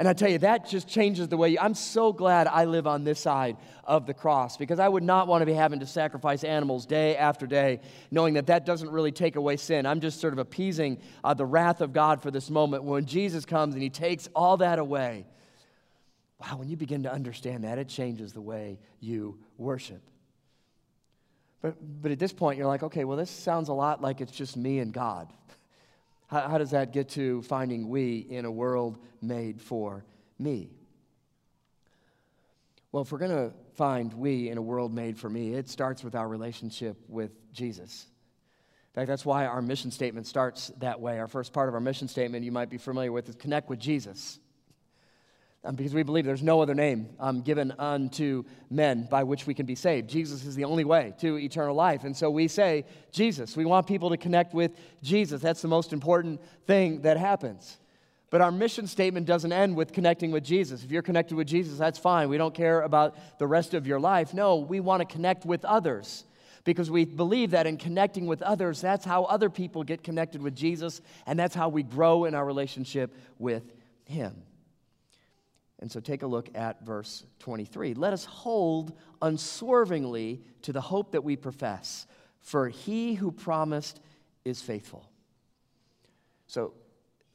And 0.00 0.08
I 0.08 0.14
tell 0.14 0.30
you, 0.30 0.38
that 0.38 0.66
just 0.66 0.88
changes 0.88 1.28
the 1.28 1.36
way 1.36 1.50
you, 1.50 1.58
I'm 1.60 1.74
so 1.74 2.10
glad 2.10 2.46
I 2.46 2.64
live 2.64 2.86
on 2.86 3.04
this 3.04 3.20
side 3.20 3.58
of 3.84 4.06
the 4.06 4.14
cross 4.14 4.56
because 4.56 4.78
I 4.78 4.88
would 4.88 5.02
not 5.02 5.28
want 5.28 5.42
to 5.42 5.46
be 5.46 5.52
having 5.52 5.80
to 5.80 5.86
sacrifice 5.86 6.42
animals 6.42 6.86
day 6.86 7.18
after 7.18 7.46
day, 7.46 7.80
knowing 8.10 8.34
that 8.34 8.46
that 8.46 8.64
doesn't 8.64 8.90
really 8.90 9.12
take 9.12 9.36
away 9.36 9.58
sin. 9.58 9.84
I'm 9.84 10.00
just 10.00 10.18
sort 10.18 10.32
of 10.32 10.38
appeasing 10.38 11.02
uh, 11.22 11.34
the 11.34 11.44
wrath 11.44 11.82
of 11.82 11.92
God 11.92 12.22
for 12.22 12.30
this 12.30 12.48
moment 12.48 12.84
when 12.84 13.04
Jesus 13.04 13.44
comes 13.44 13.74
and 13.74 13.82
he 13.82 13.90
takes 13.90 14.26
all 14.34 14.56
that 14.58 14.78
away. 14.78 15.26
Wow, 16.40 16.56
when 16.56 16.70
you 16.70 16.78
begin 16.78 17.02
to 17.02 17.12
understand 17.12 17.64
that, 17.64 17.76
it 17.76 17.88
changes 17.88 18.32
the 18.32 18.40
way 18.40 18.78
you 19.00 19.38
worship. 19.58 20.00
But, 21.62 21.76
but 22.02 22.10
at 22.10 22.18
this 22.18 22.32
point, 22.32 22.58
you're 22.58 22.66
like, 22.66 22.82
okay, 22.82 23.04
well, 23.04 23.16
this 23.16 23.30
sounds 23.30 23.68
a 23.68 23.72
lot 23.72 24.00
like 24.00 24.20
it's 24.20 24.32
just 24.32 24.56
me 24.56 24.78
and 24.78 24.92
God. 24.92 25.32
How, 26.28 26.48
how 26.48 26.58
does 26.58 26.70
that 26.70 26.92
get 26.92 27.08
to 27.10 27.42
finding 27.42 27.88
we 27.88 28.18
in 28.18 28.44
a 28.44 28.50
world 28.52 28.98
made 29.20 29.60
for 29.60 30.04
me? 30.38 30.70
Well, 32.92 33.02
if 33.02 33.10
we're 33.10 33.18
going 33.18 33.32
to 33.32 33.52
find 33.74 34.14
we 34.14 34.48
in 34.48 34.56
a 34.56 34.62
world 34.62 34.94
made 34.94 35.18
for 35.18 35.28
me, 35.28 35.54
it 35.54 35.68
starts 35.68 36.04
with 36.04 36.14
our 36.14 36.28
relationship 36.28 36.96
with 37.08 37.32
Jesus. 37.52 38.06
In 38.90 38.94
fact, 38.94 39.08
that's 39.08 39.24
why 39.24 39.46
our 39.46 39.60
mission 39.60 39.90
statement 39.90 40.28
starts 40.28 40.68
that 40.78 41.00
way. 41.00 41.18
Our 41.18 41.26
first 41.26 41.52
part 41.52 41.68
of 41.68 41.74
our 41.74 41.80
mission 41.80 42.06
statement, 42.06 42.44
you 42.44 42.52
might 42.52 42.70
be 42.70 42.78
familiar 42.78 43.10
with, 43.10 43.28
is 43.28 43.34
connect 43.34 43.68
with 43.68 43.80
Jesus 43.80 44.38
um, 45.62 45.74
because 45.74 45.94
we 45.94 46.02
believe 46.02 46.24
there's 46.24 46.42
no 46.42 46.62
other 46.62 46.74
name 46.74 47.10
um, 47.18 47.42
given 47.42 47.72
unto 47.78 48.44
men 48.70 49.06
by 49.10 49.22
which 49.22 49.46
we 49.46 49.52
can 49.52 49.66
be 49.66 49.74
saved. 49.74 50.08
Jesus 50.08 50.44
is 50.44 50.54
the 50.54 50.64
only 50.64 50.84
way 50.84 51.12
to 51.20 51.36
eternal 51.38 51.74
life. 51.74 52.04
And 52.04 52.16
so 52.16 52.30
we 52.30 52.48
say, 52.48 52.86
Jesus. 53.12 53.56
We 53.56 53.66
want 53.66 53.86
people 53.86 54.10
to 54.10 54.16
connect 54.16 54.54
with 54.54 54.72
Jesus. 55.02 55.42
That's 55.42 55.60
the 55.60 55.68
most 55.68 55.92
important 55.92 56.40
thing 56.66 57.02
that 57.02 57.18
happens. 57.18 57.78
But 58.30 58.40
our 58.40 58.52
mission 58.52 58.86
statement 58.86 59.26
doesn't 59.26 59.52
end 59.52 59.76
with 59.76 59.92
connecting 59.92 60.30
with 60.30 60.44
Jesus. 60.44 60.84
If 60.84 60.90
you're 60.90 61.02
connected 61.02 61.34
with 61.34 61.48
Jesus, 61.48 61.76
that's 61.76 61.98
fine. 61.98 62.28
We 62.28 62.38
don't 62.38 62.54
care 62.54 62.82
about 62.82 63.16
the 63.38 63.46
rest 63.46 63.74
of 63.74 63.86
your 63.86 64.00
life. 64.00 64.32
No, 64.32 64.56
we 64.56 64.80
want 64.80 65.00
to 65.00 65.12
connect 65.12 65.44
with 65.44 65.64
others 65.64 66.24
because 66.64 66.90
we 66.90 67.04
believe 67.04 67.50
that 67.50 67.66
in 67.66 67.76
connecting 67.76 68.26
with 68.26 68.40
others, 68.42 68.80
that's 68.80 69.04
how 69.04 69.24
other 69.24 69.50
people 69.50 69.82
get 69.82 70.04
connected 70.04 70.40
with 70.40 70.54
Jesus, 70.54 71.00
and 71.26 71.38
that's 71.38 71.54
how 71.54 71.68
we 71.68 71.82
grow 71.82 72.24
in 72.24 72.34
our 72.34 72.44
relationship 72.44 73.14
with 73.38 73.64
Him. 74.04 74.42
And 75.80 75.90
so 75.90 75.98
take 75.98 76.22
a 76.22 76.26
look 76.26 76.50
at 76.54 76.84
verse 76.84 77.24
23. 77.40 77.94
Let 77.94 78.12
us 78.12 78.24
hold 78.24 78.92
unswervingly 79.22 80.42
to 80.62 80.72
the 80.72 80.80
hope 80.80 81.12
that 81.12 81.24
we 81.24 81.36
profess, 81.36 82.06
for 82.40 82.68
he 82.68 83.14
who 83.14 83.32
promised 83.32 84.00
is 84.44 84.60
faithful. 84.60 85.10
So, 86.46 86.74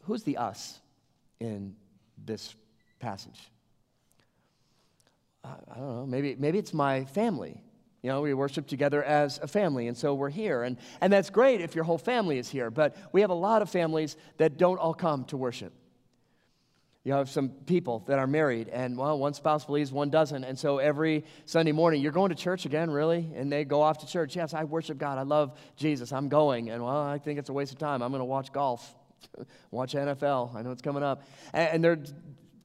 who's 0.04 0.24
the 0.24 0.38
us 0.38 0.80
in 1.40 1.76
this 2.24 2.56
passage? 3.00 3.50
I 5.44 5.76
don't 5.76 5.88
know. 5.88 6.06
Maybe, 6.06 6.36
maybe 6.38 6.60
it's 6.60 6.74
my 6.74 7.06
family. 7.06 7.62
You 8.04 8.12
know, 8.12 8.22
we 8.22 8.34
worship 8.36 8.68
together 8.68 9.04
as 9.04 9.40
a 9.42 9.48
family, 9.48 9.88
and 9.88 9.98
so 9.98 10.14
we're 10.14 10.30
here. 10.30 10.62
And, 10.62 10.78
and 11.02 11.12
that's 11.12 11.32
great 11.32 11.62
if 11.62 11.74
your 11.74 11.84
whole 11.84 11.98
family 11.98 12.38
is 12.38 12.50
here, 12.50 12.70
but 12.70 12.96
we 13.12 13.22
have 13.22 13.32
a 13.32 13.36
lot 13.36 13.64
of 13.64 13.70
families 13.70 14.18
that 14.38 14.58
don't 14.58 14.78
all 14.78 14.94
come 14.94 15.26
to 15.26 15.38
worship. 15.38 15.74
You 17.06 17.14
have 17.14 17.30
some 17.30 17.50
people 17.50 18.04
that 18.08 18.18
are 18.18 18.26
married, 18.26 18.68
and 18.68 18.98
well, 18.98 19.20
one 19.20 19.36
spouse 19.36 19.64
believes, 19.64 19.92
one 19.92 20.10
doesn't. 20.10 20.44
And 20.44 20.58
so 20.58 20.80
every 20.80 21.24
Sunday 21.46 21.72
morning, 21.72 22.02
you're 22.02 22.12
going 22.12 22.30
to 22.30 22.36
church 22.36 22.66
again, 22.66 22.90
really? 22.90 23.32
And 23.36 23.52
they 23.52 23.64
go 23.64 23.84
off 23.84 24.00
to 24.00 24.08
church. 24.08 24.36
Yes, 24.36 24.56
I 24.56 24.64
worship 24.64 24.98
God. 24.98 25.20
I 25.20 25.22
love 25.22 25.56
Jesus. 25.76 26.12
I'm 26.12 26.30
going. 26.30 26.72
And 26.72 26.84
well, 26.84 27.04
I 27.04 27.20
think 27.20 27.38
it's 27.38 27.50
a 27.50 27.54
waste 27.54 27.72
of 27.72 27.78
time. 27.78 28.02
I'm 28.02 28.10
going 28.10 28.22
to 28.22 28.26
watch 28.26 28.52
golf, 28.52 28.96
watch 29.72 29.94
NFL. 29.94 30.56
I 30.56 30.64
know 30.64 30.72
it's 30.72 30.82
coming 30.82 31.04
up. 31.04 31.22
And, 31.54 31.70
and 31.76 31.84
they're 31.84 32.00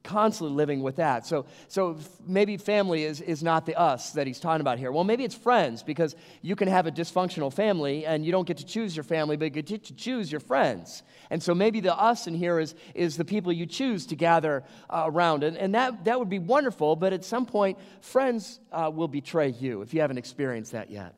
constantly 0.02 0.56
living 0.56 0.82
with 0.82 0.96
that. 0.96 1.26
So, 1.26 1.46
so 1.68 1.98
maybe 2.26 2.56
family 2.56 3.04
is, 3.04 3.20
is 3.20 3.42
not 3.42 3.66
the 3.66 3.78
us 3.78 4.12
that 4.12 4.26
he's 4.26 4.40
talking 4.40 4.60
about 4.60 4.78
here. 4.78 4.90
Well, 4.90 5.04
maybe 5.04 5.24
it's 5.24 5.34
friends 5.34 5.82
because 5.82 6.16
you 6.42 6.56
can 6.56 6.68
have 6.68 6.86
a 6.86 6.90
dysfunctional 6.90 7.52
family 7.52 8.06
and 8.06 8.24
you 8.24 8.32
don't 8.32 8.46
get 8.46 8.56
to 8.58 8.66
choose 8.66 8.96
your 8.96 9.04
family, 9.04 9.36
but 9.36 9.44
you 9.44 9.62
get 9.62 9.84
to 9.84 9.94
choose 9.94 10.32
your 10.32 10.40
friends. 10.40 11.02
And 11.28 11.42
so 11.42 11.54
maybe 11.54 11.80
the 11.80 11.94
us 11.94 12.26
in 12.26 12.34
here 12.34 12.58
is, 12.58 12.74
is 12.94 13.16
the 13.16 13.24
people 13.24 13.52
you 13.52 13.66
choose 13.66 14.06
to 14.06 14.16
gather 14.16 14.64
uh, 14.88 15.04
around. 15.06 15.44
And, 15.44 15.56
and 15.56 15.74
that, 15.74 16.04
that 16.04 16.18
would 16.18 16.30
be 16.30 16.38
wonderful, 16.38 16.96
but 16.96 17.12
at 17.12 17.24
some 17.24 17.46
point, 17.46 17.78
friends 18.00 18.58
uh, 18.72 18.90
will 18.92 19.08
betray 19.08 19.48
you 19.50 19.82
if 19.82 19.92
you 19.92 20.00
haven't 20.00 20.18
experienced 20.18 20.72
that 20.72 20.90
yet. 20.90 21.14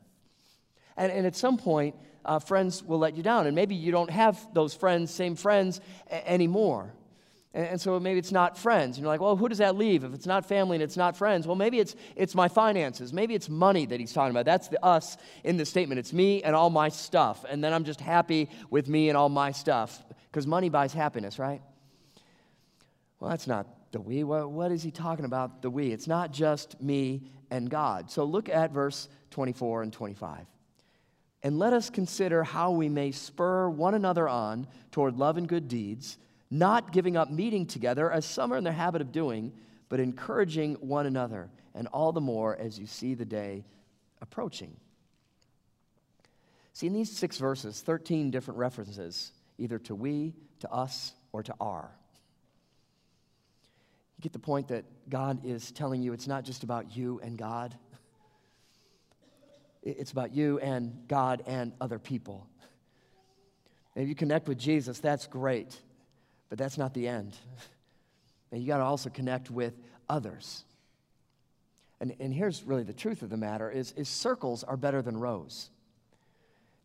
And, 0.97 1.11
and 1.11 1.25
at 1.25 1.35
some 1.35 1.57
point, 1.57 1.95
uh, 2.25 2.39
friends 2.39 2.83
will 2.83 2.99
let 2.99 3.15
you 3.15 3.23
down. 3.23 3.47
And 3.47 3.55
maybe 3.55 3.75
you 3.75 3.91
don't 3.91 4.09
have 4.09 4.39
those 4.53 4.73
friends, 4.73 5.11
same 5.11 5.35
friends 5.35 5.81
a- 6.09 6.29
anymore. 6.29 6.93
And, 7.53 7.79
so 7.79 7.99
maybe 7.99 8.17
it's 8.17 8.31
not 8.31 8.57
friends. 8.57 8.97
And 8.97 9.03
you're 9.03 9.13
like, 9.13 9.21
well, 9.21 9.35
who 9.35 9.47
does 9.47 9.59
that 9.59 9.75
leave? 9.75 10.03
If 10.03 10.13
it's 10.13 10.25
not 10.25 10.45
family 10.45 10.75
and 10.75 10.83
it's 10.83 10.97
not 10.97 11.15
friends, 11.15 11.45
well, 11.45 11.55
maybe 11.55 11.79
it's, 11.79 11.95
it's 12.15 12.33
my 12.33 12.47
finances. 12.47 13.13
Maybe 13.13 13.35
it's 13.35 13.47
money 13.47 13.85
that 13.85 13.99
he's 13.99 14.11
talking 14.11 14.31
about. 14.31 14.45
That's 14.45 14.69
the 14.69 14.83
us 14.83 15.17
in 15.43 15.57
the 15.57 15.65
statement. 15.65 15.99
It's 15.99 16.13
me 16.13 16.41
and 16.41 16.55
all 16.55 16.71
my 16.71 16.89
stuff. 16.89 17.45
And 17.47 17.63
then 17.63 17.71
I'm 17.71 17.83
just 17.83 18.01
happy 18.01 18.49
with 18.71 18.87
me 18.87 19.09
and 19.09 19.17
all 19.17 19.29
my 19.29 19.51
stuff. 19.51 20.03
Because 20.31 20.47
money 20.47 20.69
buys 20.69 20.93
happiness, 20.93 21.37
right? 21.37 21.61
Well, 23.19 23.29
that's 23.29 23.45
not 23.45 23.67
the 23.91 24.01
we. 24.01 24.23
What, 24.23 24.49
what 24.49 24.71
is 24.71 24.81
he 24.81 24.89
talking 24.89 25.25
about, 25.25 25.61
the 25.61 25.69
we? 25.69 25.91
It's 25.91 26.07
not 26.07 26.31
just 26.31 26.81
me 26.81 27.21
and 27.51 27.69
God. 27.69 28.09
So 28.09 28.23
look 28.23 28.49
at 28.49 28.71
verse 28.71 29.09
24 29.29 29.83
and 29.83 29.93
25. 29.93 30.47
And 31.43 31.59
let 31.59 31.73
us 31.73 31.91
consider 31.91 32.43
how 32.43 32.71
we 32.71 32.89
may 32.89 33.11
spur 33.11 33.69
one 33.69 33.93
another 33.93 34.27
on 34.27 34.65
toward 34.91 35.17
love 35.17 35.37
and 35.37 35.47
good 35.47 35.67
deeds 35.67 36.17
not 36.53 36.91
giving 36.91 37.17
up 37.17 37.31
meeting 37.31 37.65
together 37.65 38.11
as 38.11 38.25
some 38.25 38.53
are 38.53 38.57
in 38.57 38.63
the 38.63 38.71
habit 38.71 39.01
of 39.01 39.11
doing, 39.11 39.51
but 39.89 39.99
encouraging 39.99 40.75
one 40.75 41.07
another, 41.07 41.49
and 41.73 41.87
all 41.87 42.11
the 42.11 42.21
more 42.21 42.55
as 42.55 42.77
you 42.77 42.85
see 42.85 43.15
the 43.15 43.25
day 43.25 43.65
approaching. 44.21 44.75
See, 46.73 46.85
in 46.85 46.93
these 46.93 47.11
six 47.11 47.39
verses, 47.39 47.81
13 47.81 48.29
different 48.29 48.59
references, 48.59 49.31
either 49.57 49.79
to 49.79 49.95
we, 49.95 50.35
to 50.59 50.71
us, 50.71 51.13
or 51.31 51.41
to 51.41 51.55
our. 51.59 51.89
You 54.17 54.21
get 54.21 54.31
the 54.31 54.39
point 54.39 54.67
that 54.67 54.85
God 55.09 55.43
is 55.43 55.71
telling 55.71 56.03
you 56.03 56.13
it's 56.13 56.27
not 56.27 56.45
just 56.45 56.63
about 56.63 56.95
you 56.95 57.19
and 57.23 57.35
God, 57.35 57.75
it's 59.81 60.11
about 60.11 60.35
you 60.35 60.59
and 60.59 61.07
God 61.07 61.43
and 61.47 61.73
other 61.81 61.97
people. 61.97 62.47
And 63.95 64.03
if 64.03 64.09
you 64.09 64.15
connect 64.15 64.47
with 64.47 64.59
Jesus, 64.59 64.99
that's 64.99 65.25
great. 65.25 65.75
But 66.49 66.57
that's 66.57 66.77
not 66.77 66.93
the 66.93 67.07
end. 67.07 67.35
And 68.51 68.61
you 68.61 68.67
got 68.67 68.77
to 68.77 68.83
also 68.83 69.09
connect 69.09 69.49
with 69.49 69.73
others. 70.07 70.63
And, 71.99 72.13
and 72.19 72.31
here's 72.31 72.63
really 72.63 72.83
the 72.83 72.93
truth 72.93 73.23
of 73.23 73.31
the 73.31 73.37
matter 73.37 73.71
is, 73.71 73.93
is 73.93 74.07
circles 74.07 74.63
are 74.63 74.77
better 74.77 75.01
than 75.01 75.17
rows. 75.17 75.71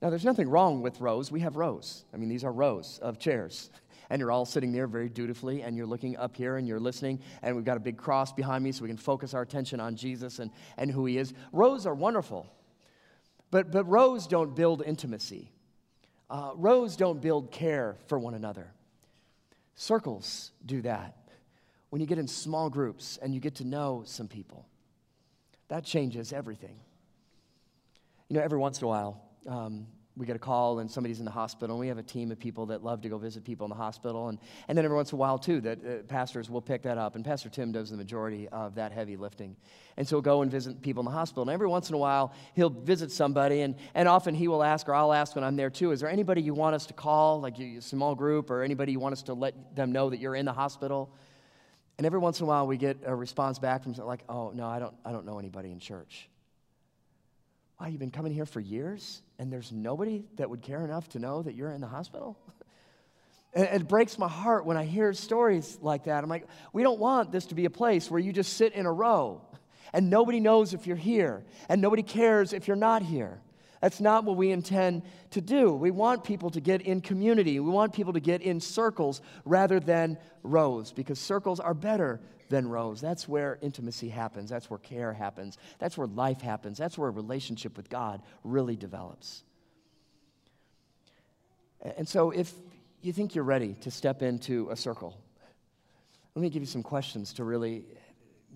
Now, 0.00 0.10
there's 0.10 0.24
nothing 0.24 0.48
wrong 0.48 0.80
with 0.80 1.00
rows. 1.00 1.32
We 1.32 1.40
have 1.40 1.56
rows. 1.56 2.04
I 2.14 2.16
mean, 2.16 2.28
these 2.28 2.44
are 2.44 2.52
rows 2.52 2.98
of 3.02 3.18
chairs. 3.18 3.70
And 4.10 4.20
you're 4.20 4.30
all 4.32 4.46
sitting 4.46 4.72
there 4.72 4.86
very 4.86 5.10
dutifully, 5.10 5.60
and 5.60 5.76
you're 5.76 5.84
looking 5.84 6.16
up 6.16 6.34
here 6.34 6.56
and 6.56 6.66
you're 6.66 6.80
listening, 6.80 7.20
and 7.42 7.54
we've 7.54 7.66
got 7.66 7.76
a 7.76 7.80
big 7.80 7.98
cross 7.98 8.32
behind 8.32 8.64
me 8.64 8.72
so 8.72 8.82
we 8.82 8.88
can 8.88 8.96
focus 8.96 9.34
our 9.34 9.42
attention 9.42 9.80
on 9.80 9.96
Jesus 9.96 10.38
and, 10.38 10.50
and 10.78 10.90
who 10.90 11.04
he 11.04 11.18
is. 11.18 11.34
Rows 11.52 11.84
are 11.84 11.94
wonderful, 11.94 12.46
but, 13.50 13.70
but 13.70 13.84
rows 13.84 14.26
don't 14.26 14.56
build 14.56 14.82
intimacy. 14.82 15.50
Uh, 16.30 16.52
rows 16.54 16.96
don't 16.96 17.20
build 17.20 17.50
care 17.50 17.96
for 18.06 18.18
one 18.18 18.32
another. 18.32 18.72
Circles 19.78 20.50
do 20.66 20.82
that. 20.82 21.16
When 21.90 22.00
you 22.00 22.06
get 22.06 22.18
in 22.18 22.26
small 22.26 22.68
groups 22.68 23.16
and 23.22 23.32
you 23.32 23.40
get 23.40 23.54
to 23.54 23.64
know 23.64 24.02
some 24.04 24.26
people, 24.26 24.66
that 25.68 25.84
changes 25.84 26.32
everything. 26.32 26.80
You 28.28 28.36
know, 28.36 28.42
every 28.42 28.58
once 28.58 28.80
in 28.80 28.86
a 28.86 28.88
while, 28.88 29.22
um, 29.46 29.86
we 30.18 30.26
get 30.26 30.34
a 30.34 30.40
call 30.40 30.80
and 30.80 30.90
somebody's 30.90 31.20
in 31.20 31.24
the 31.24 31.30
hospital. 31.30 31.76
And 31.76 31.80
we 31.80 31.86
have 31.88 31.98
a 31.98 32.02
team 32.02 32.32
of 32.32 32.38
people 32.38 32.66
that 32.66 32.82
love 32.82 33.00
to 33.02 33.08
go 33.08 33.18
visit 33.18 33.44
people 33.44 33.64
in 33.64 33.70
the 33.70 33.76
hospital. 33.76 34.28
And, 34.28 34.38
and 34.66 34.76
then 34.76 34.84
every 34.84 34.96
once 34.96 35.12
in 35.12 35.16
a 35.16 35.18
while, 35.18 35.38
too, 35.38 35.60
that 35.60 35.78
uh, 35.78 36.02
pastors 36.08 36.50
will 36.50 36.60
pick 36.60 36.82
that 36.82 36.98
up. 36.98 37.14
And 37.14 37.24
Pastor 37.24 37.48
Tim 37.48 37.70
does 37.70 37.90
the 37.90 37.96
majority 37.96 38.48
of 38.48 38.74
that 38.74 38.90
heavy 38.90 39.16
lifting. 39.16 39.56
And 39.96 40.06
so 40.06 40.16
he'll 40.16 40.22
go 40.22 40.42
and 40.42 40.50
visit 40.50 40.82
people 40.82 41.00
in 41.02 41.04
the 41.04 41.12
hospital. 41.12 41.42
And 41.42 41.50
every 41.50 41.68
once 41.68 41.88
in 41.88 41.94
a 41.94 41.98
while, 41.98 42.34
he'll 42.54 42.70
visit 42.70 43.12
somebody. 43.12 43.60
And, 43.60 43.76
and 43.94 44.08
often 44.08 44.34
he 44.34 44.48
will 44.48 44.62
ask, 44.62 44.88
or 44.88 44.94
I'll 44.94 45.12
ask 45.12 45.36
when 45.36 45.44
I'm 45.44 45.56
there, 45.56 45.70
too, 45.70 45.92
is 45.92 46.00
there 46.00 46.10
anybody 46.10 46.42
you 46.42 46.54
want 46.54 46.74
us 46.74 46.86
to 46.86 46.94
call, 46.94 47.40
like 47.40 47.58
a 47.60 47.80
small 47.80 48.14
group, 48.14 48.50
or 48.50 48.62
anybody 48.62 48.92
you 48.92 49.00
want 49.00 49.12
us 49.12 49.22
to 49.22 49.34
let 49.34 49.76
them 49.76 49.92
know 49.92 50.10
that 50.10 50.18
you're 50.18 50.34
in 50.34 50.44
the 50.44 50.52
hospital? 50.52 51.14
And 51.96 52.06
every 52.06 52.18
once 52.18 52.40
in 52.40 52.44
a 52.44 52.46
while, 52.48 52.66
we 52.66 52.76
get 52.76 52.98
a 53.04 53.14
response 53.14 53.58
back 53.58 53.84
from 53.84 53.92
like, 53.92 54.24
oh, 54.28 54.50
no, 54.54 54.66
I 54.66 54.78
don't, 54.78 54.94
I 55.04 55.12
don't 55.12 55.26
know 55.26 55.38
anybody 55.38 55.70
in 55.70 55.78
church. 55.80 56.28
Wow, 57.80 57.86
you've 57.86 58.00
been 58.00 58.10
coming 58.10 58.32
here 58.32 58.46
for 58.46 58.58
years 58.58 59.22
and 59.38 59.52
there's 59.52 59.72
nobody 59.72 60.24
that 60.36 60.50
would 60.50 60.62
care 60.62 60.84
enough 60.84 61.08
to 61.10 61.18
know 61.18 61.42
that 61.42 61.54
you're 61.54 61.70
in 61.70 61.80
the 61.80 61.86
hospital? 61.86 62.36
it 63.52 63.88
breaks 63.88 64.18
my 64.18 64.28
heart 64.28 64.64
when 64.64 64.76
I 64.76 64.84
hear 64.84 65.12
stories 65.12 65.78
like 65.80 66.04
that. 66.04 66.22
I'm 66.22 66.30
like, 66.30 66.46
we 66.72 66.82
don't 66.82 66.98
want 66.98 67.32
this 67.32 67.46
to 67.46 67.54
be 67.54 67.64
a 67.64 67.70
place 67.70 68.10
where 68.10 68.20
you 68.20 68.32
just 68.32 68.54
sit 68.54 68.72
in 68.74 68.86
a 68.86 68.92
row 68.92 69.40
and 69.92 70.10
nobody 70.10 70.40
knows 70.40 70.74
if 70.74 70.86
you're 70.86 70.96
here 70.96 71.44
and 71.68 71.80
nobody 71.80 72.02
cares 72.02 72.52
if 72.52 72.68
you're 72.68 72.76
not 72.76 73.02
here. 73.02 73.40
That's 73.80 74.00
not 74.00 74.24
what 74.24 74.36
we 74.36 74.50
intend 74.50 75.02
to 75.30 75.40
do. 75.40 75.72
We 75.72 75.92
want 75.92 76.24
people 76.24 76.50
to 76.50 76.60
get 76.60 76.82
in 76.82 77.00
community. 77.00 77.60
We 77.60 77.70
want 77.70 77.92
people 77.92 78.12
to 78.14 78.20
get 78.20 78.42
in 78.42 78.60
circles 78.60 79.20
rather 79.44 79.78
than 79.78 80.18
rows 80.42 80.92
because 80.92 81.20
circles 81.20 81.60
are 81.60 81.74
better 81.74 82.20
than 82.48 82.68
rows. 82.68 83.00
That's 83.00 83.28
where 83.28 83.58
intimacy 83.62 84.08
happens. 84.08 84.50
That's 84.50 84.70
where 84.70 84.78
care 84.78 85.12
happens. 85.12 85.58
That's 85.78 85.96
where 85.96 86.06
life 86.06 86.40
happens. 86.40 86.78
That's 86.78 86.96
where 86.96 87.08
a 87.08 87.12
relationship 87.12 87.76
with 87.76 87.88
God 87.88 88.22
really 88.44 88.76
develops. 88.76 89.42
And 91.96 92.08
so, 92.08 92.30
if 92.30 92.52
you 93.02 93.12
think 93.12 93.34
you're 93.34 93.44
ready 93.44 93.74
to 93.82 93.90
step 93.90 94.22
into 94.22 94.68
a 94.70 94.76
circle, 94.76 95.16
let 96.34 96.42
me 96.42 96.50
give 96.50 96.62
you 96.62 96.66
some 96.66 96.82
questions 96.82 97.32
to 97.34 97.44
really 97.44 97.84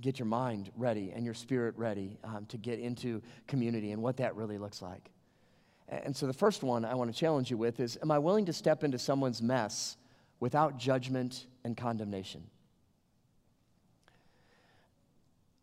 get 0.00 0.18
your 0.18 0.26
mind 0.26 0.70
ready 0.76 1.12
and 1.14 1.24
your 1.24 1.34
spirit 1.34 1.76
ready 1.76 2.18
um, 2.24 2.46
to 2.46 2.56
get 2.56 2.80
into 2.80 3.22
community 3.46 3.92
and 3.92 4.02
what 4.02 4.16
that 4.16 4.34
really 4.34 4.58
looks 4.58 4.82
like. 4.82 5.10
And 5.88 6.16
so, 6.16 6.26
the 6.26 6.32
first 6.32 6.62
one 6.62 6.84
I 6.84 6.94
want 6.94 7.12
to 7.12 7.18
challenge 7.18 7.50
you 7.50 7.56
with 7.56 7.78
is 7.78 7.98
Am 8.02 8.10
I 8.10 8.18
willing 8.18 8.46
to 8.46 8.52
step 8.52 8.82
into 8.82 8.98
someone's 8.98 9.42
mess 9.42 9.96
without 10.40 10.78
judgment 10.78 11.46
and 11.64 11.76
condemnation? 11.76 12.42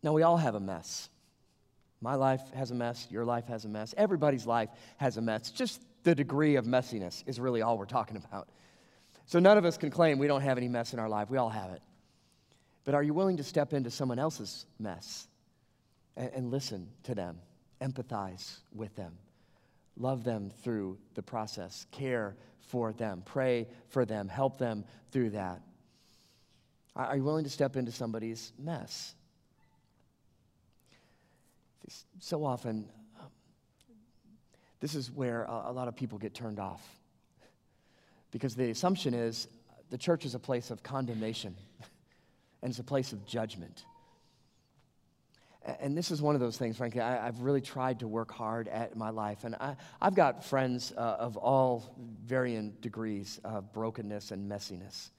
Now, 0.02 0.14
we 0.14 0.24
all 0.24 0.38
have 0.38 0.56
a 0.56 0.60
mess. 0.60 1.10
My 2.02 2.16
life 2.16 2.42
has 2.54 2.72
a 2.72 2.76
mess. 2.76 3.08
Your 3.10 3.26
life 3.26 3.48
has 3.48 3.66
a 3.66 3.70
mess. 3.70 3.94
Everybody's 3.98 4.46
life 4.46 4.70
has 4.98 5.18
a 5.18 5.22
mess. 5.22 5.52
Just 5.52 5.82
the 6.04 6.16
degree 6.16 6.56
of 6.56 6.66
messiness 6.66 7.24
is 7.28 7.40
really 7.40 7.62
all 7.62 7.78
we're 7.78 7.86
talking 7.86 8.18
about. 8.18 8.50
So 9.26 9.40
none 9.40 9.58
of 9.58 9.66
us 9.66 9.78
can 9.78 9.92
claim 9.92 10.18
we 10.18 10.28
don't 10.28 10.42
have 10.42 10.58
any 10.58 10.68
mess 10.68 10.94
in 10.94 11.00
our 11.00 11.10
life. 11.10 11.30
We 11.30 11.38
all 11.38 11.50
have 11.50 11.72
it. 11.72 11.82
But 12.86 12.96
are 12.96 13.04
you 13.04 13.14
willing 13.14 13.38
to 13.38 13.44
step 13.44 13.74
into 13.74 13.92
someone 13.92 14.18
else's 14.18 14.66
mess 14.80 15.28
and, 16.16 16.32
and 16.34 16.52
listen 16.52 16.88
to 17.04 17.14
them, 17.14 17.38
empathize 17.82 18.60
with 18.74 18.96
them, 18.96 19.18
love 19.98 20.24
them 20.24 20.50
through 20.64 20.98
the 21.14 21.22
process, 21.22 21.86
care 21.92 22.36
for 22.62 22.94
them, 22.94 23.22
pray 23.26 23.68
for 23.90 24.06
them, 24.06 24.28
help 24.28 24.58
them 24.58 24.86
through 25.12 25.32
that? 25.32 25.62
Are 26.96 27.16
you 27.16 27.24
willing 27.24 27.44
to 27.44 27.50
step 27.50 27.76
into 27.76 27.92
somebody's 27.92 28.54
mess? 28.58 29.14
So 32.20 32.44
often, 32.44 32.90
um, 33.20 33.28
this 34.80 34.96
is 34.96 35.12
where 35.12 35.44
a, 35.46 35.72
lot 35.72 35.88
of 35.88 35.96
people 35.96 36.18
get 36.18 36.34
turned 36.34 36.60
off. 36.60 36.86
Because 38.32 38.56
the 38.56 38.70
assumption 38.70 39.14
is 39.14 39.48
the 39.90 39.98
church 39.98 40.26
is 40.26 40.36
a 40.36 40.40
place 40.40 40.72
of 40.72 40.84
condemnation 40.84 41.56
and 42.62 42.70
it's 42.70 42.80
a 42.80 42.84
place 42.84 43.14
of 43.14 43.26
judgment. 43.26 43.84
And 45.82 45.98
this 45.98 46.10
is 46.10 46.22
one 46.22 46.36
of 46.36 46.42
those 46.42 46.58
things, 46.58 46.78
frankly, 46.78 47.02
I, 47.02 47.26
have 47.26 47.42
really 47.42 47.62
tried 47.62 48.00
to 48.00 48.08
work 48.08 48.32
hard 48.32 48.68
at 48.70 48.96
my 48.96 49.10
life. 49.10 49.44
And 49.44 49.56
I, 49.56 49.76
have 50.02 50.16
got 50.16 50.46
friends 50.46 50.94
uh, 50.96 51.18
of 51.20 51.36
all 51.38 51.96
varying 52.26 52.72
degrees 52.80 53.40
of 53.44 53.74
brokenness 53.74 54.32
and 54.32 54.50
messiness. 54.50 55.10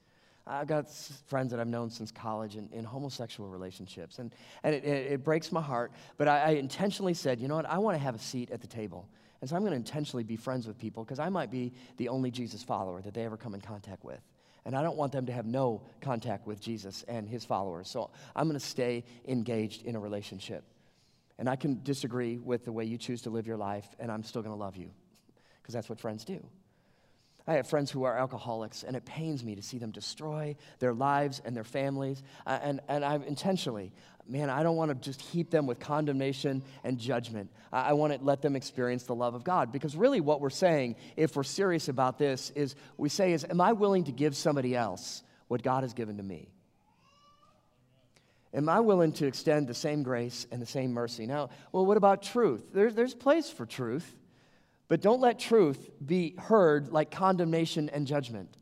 I've 0.47 0.67
got 0.67 0.89
friends 1.27 1.51
that 1.51 1.59
I've 1.59 1.67
known 1.67 1.89
since 1.89 2.11
college 2.11 2.55
in, 2.55 2.69
in 2.71 2.83
homosexual 2.83 3.49
relationships, 3.49 4.19
and, 4.19 4.33
and 4.63 4.73
it, 4.75 4.83
it, 4.83 5.11
it 5.13 5.23
breaks 5.23 5.51
my 5.51 5.61
heart. 5.61 5.91
But 6.17 6.27
I, 6.27 6.39
I 6.39 6.49
intentionally 6.51 7.13
said, 7.13 7.39
you 7.39 7.47
know 7.47 7.55
what, 7.55 7.65
I 7.65 7.77
want 7.77 7.95
to 7.95 8.03
have 8.03 8.15
a 8.15 8.19
seat 8.19 8.51
at 8.51 8.61
the 8.61 8.67
table. 8.67 9.07
And 9.41 9.49
so 9.49 9.55
I'm 9.55 9.63
going 9.63 9.71
to 9.71 9.77
intentionally 9.77 10.23
be 10.23 10.35
friends 10.35 10.67
with 10.67 10.77
people 10.77 11.03
because 11.03 11.19
I 11.19 11.29
might 11.29 11.49
be 11.49 11.73
the 11.97 12.09
only 12.09 12.29
Jesus 12.29 12.63
follower 12.63 13.01
that 13.01 13.13
they 13.13 13.25
ever 13.25 13.37
come 13.37 13.55
in 13.55 13.61
contact 13.61 14.03
with. 14.03 14.19
And 14.65 14.75
I 14.75 14.83
don't 14.83 14.97
want 14.97 15.11
them 15.11 15.25
to 15.25 15.31
have 15.31 15.47
no 15.47 15.81
contact 16.01 16.45
with 16.45 16.61
Jesus 16.61 17.03
and 17.07 17.27
his 17.27 17.43
followers. 17.43 17.89
So 17.89 18.11
I'm 18.35 18.47
going 18.47 18.59
to 18.59 18.65
stay 18.65 19.03
engaged 19.27 19.83
in 19.83 19.95
a 19.95 19.99
relationship. 19.99 20.63
And 21.39 21.49
I 21.49 21.55
can 21.55 21.81
disagree 21.81 22.37
with 22.37 22.65
the 22.65 22.71
way 22.71 22.85
you 22.85 22.99
choose 22.99 23.23
to 23.23 23.31
live 23.31 23.47
your 23.47 23.57
life, 23.57 23.87
and 23.99 24.11
I'm 24.11 24.23
still 24.23 24.43
going 24.43 24.53
to 24.53 24.59
love 24.59 24.75
you 24.75 24.91
because 25.59 25.73
that's 25.73 25.89
what 25.89 25.99
friends 25.99 26.23
do. 26.23 26.45
I 27.47 27.53
have 27.53 27.67
friends 27.67 27.89
who 27.89 28.03
are 28.03 28.17
alcoholics, 28.17 28.83
and 28.83 28.95
it 28.95 29.05
pains 29.05 29.43
me 29.43 29.55
to 29.55 29.61
see 29.61 29.77
them 29.77 29.91
destroy 29.91 30.55
their 30.79 30.93
lives 30.93 31.41
and 31.43 31.55
their 31.55 31.63
families. 31.63 32.21
Uh, 32.45 32.59
and, 32.61 32.81
and 32.87 33.03
I'm 33.03 33.23
intentionally, 33.23 33.91
man, 34.27 34.49
I 34.49 34.63
don't 34.63 34.75
want 34.75 34.89
to 34.89 34.95
just 34.95 35.21
heap 35.21 35.49
them 35.49 35.65
with 35.65 35.79
condemnation 35.79 36.63
and 36.83 36.97
judgment. 36.97 37.49
I, 37.73 37.89
I 37.89 37.93
want 37.93 38.13
to 38.13 38.23
let 38.23 38.41
them 38.41 38.55
experience 38.55 39.03
the 39.03 39.15
love 39.15 39.33
of 39.33 39.43
God. 39.43 39.71
Because 39.71 39.95
really, 39.95 40.21
what 40.21 40.39
we're 40.39 40.49
saying, 40.49 40.95
if 41.17 41.35
we're 41.35 41.43
serious 41.43 41.89
about 41.89 42.17
this, 42.17 42.51
is 42.51 42.75
we 42.97 43.09
say, 43.09 43.33
is, 43.33 43.43
Am 43.49 43.59
I 43.59 43.73
willing 43.73 44.05
to 44.05 44.11
give 44.11 44.35
somebody 44.35 44.75
else 44.75 45.23
what 45.47 45.63
God 45.63 45.83
has 45.83 45.93
given 45.93 46.17
to 46.17 46.23
me? 46.23 46.49
Am 48.53 48.67
I 48.67 48.81
willing 48.81 49.13
to 49.13 49.27
extend 49.27 49.67
the 49.67 49.73
same 49.73 50.03
grace 50.03 50.45
and 50.51 50.61
the 50.61 50.65
same 50.65 50.91
mercy? 50.91 51.25
Now, 51.25 51.49
well, 51.71 51.85
what 51.85 51.97
about 51.97 52.21
truth? 52.21 52.63
There's, 52.73 52.93
there's 52.93 53.13
place 53.13 53.49
for 53.49 53.65
truth. 53.65 54.15
But 54.91 54.99
don't 54.99 55.21
let 55.21 55.39
truth 55.39 55.89
be 56.05 56.35
heard 56.37 56.91
like 56.91 57.11
condemnation 57.11 57.87
and 57.87 58.05
judgment. 58.05 58.57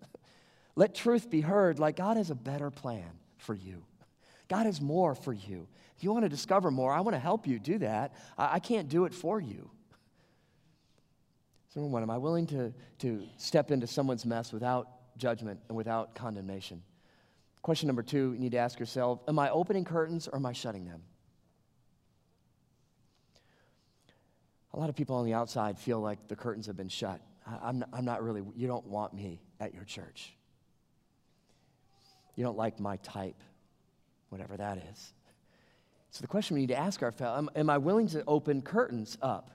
Let 0.75 0.93
truth 0.93 1.27
be 1.27 1.41
heard 1.41 1.79
like 1.79 1.95
God 1.95 2.17
has 2.17 2.29
a 2.29 2.35
better 2.35 2.69
plan 2.69 3.09
for 3.39 3.55
you. 3.55 3.81
God 4.47 4.67
has 4.67 4.79
more 4.79 5.15
for 5.15 5.33
you. 5.33 5.67
If 5.97 6.03
you 6.03 6.11
want 6.11 6.25
to 6.25 6.29
discover 6.29 6.69
more, 6.69 6.93
I 6.93 6.99
want 6.99 7.15
to 7.15 7.19
help 7.19 7.47
you 7.47 7.57
do 7.57 7.79
that. 7.79 8.13
I, 8.37 8.59
can't 8.59 8.89
do 8.89 9.05
it 9.05 9.13
for 9.15 9.39
you. 9.39 9.71
So, 11.73 11.79
number 11.79 11.93
one, 11.93 12.03
am 12.03 12.11
I 12.11 12.19
willing 12.19 12.45
to, 12.45 12.75
to 12.99 13.23
step 13.37 13.71
into 13.71 13.87
someone's 13.87 14.23
mess 14.23 14.53
without 14.53 14.87
judgment 15.17 15.59
and 15.67 15.75
without 15.75 16.13
condemnation? 16.13 16.83
Question 17.63 17.87
number 17.87 18.03
two, 18.03 18.33
you 18.33 18.39
need 18.39 18.51
to 18.51 18.59
ask 18.59 18.79
yourself 18.79 19.19
Am 19.27 19.39
I 19.39 19.49
opening 19.49 19.83
curtains 19.83 20.27
or 20.27 20.35
am 20.35 20.45
I 20.45 20.53
shutting 20.53 20.85
them? 20.85 21.01
A 24.73 24.79
lot 24.79 24.89
of 24.89 24.95
people 24.95 25.15
on 25.15 25.25
the 25.25 25.33
outside 25.33 25.79
feel 25.79 25.99
like 25.99 26.27
the 26.27 26.35
curtains 26.35 26.67
have 26.67 26.77
been 26.77 26.89
shut. 26.89 27.21
I, 27.45 27.69
am 27.69 27.79
not, 27.79 27.89
I'm 27.91 28.05
not 28.05 28.23
really, 28.23 28.43
you 28.55 28.67
don't 28.67 28.85
want 28.85 29.13
me 29.13 29.41
at 29.59 29.73
your 29.73 29.83
church. 29.83 30.33
You 32.35 32.43
don't 32.43 32.57
like 32.57 32.79
my 32.79 32.97
type, 32.97 33.41
whatever 34.29 34.55
that 34.57 34.77
is. 34.91 35.13
So 36.11 36.21
the 36.21 36.27
question 36.27 36.55
we 36.55 36.61
need 36.61 36.67
to 36.67 36.77
ask 36.77 37.03
ourselves 37.03 37.37
am, 37.37 37.49
am 37.55 37.69
I 37.69 37.77
willing 37.77 38.07
to 38.09 38.23
open 38.27 38.61
curtains 38.61 39.17
up? 39.21 39.51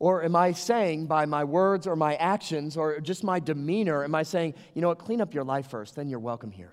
Or 0.00 0.22
am 0.22 0.36
I 0.36 0.52
saying 0.52 1.06
by 1.06 1.26
my 1.26 1.42
words 1.42 1.86
or 1.86 1.96
my 1.96 2.14
actions 2.16 2.76
or 2.76 3.00
just 3.00 3.24
my 3.24 3.40
demeanor, 3.40 4.04
am 4.04 4.14
I 4.14 4.22
saying, 4.22 4.54
you 4.74 4.82
know 4.82 4.88
what, 4.88 4.98
clean 4.98 5.20
up 5.20 5.34
your 5.34 5.42
life 5.42 5.68
first, 5.68 5.96
then 5.96 6.08
you're 6.08 6.20
welcome 6.20 6.52
here? 6.52 6.72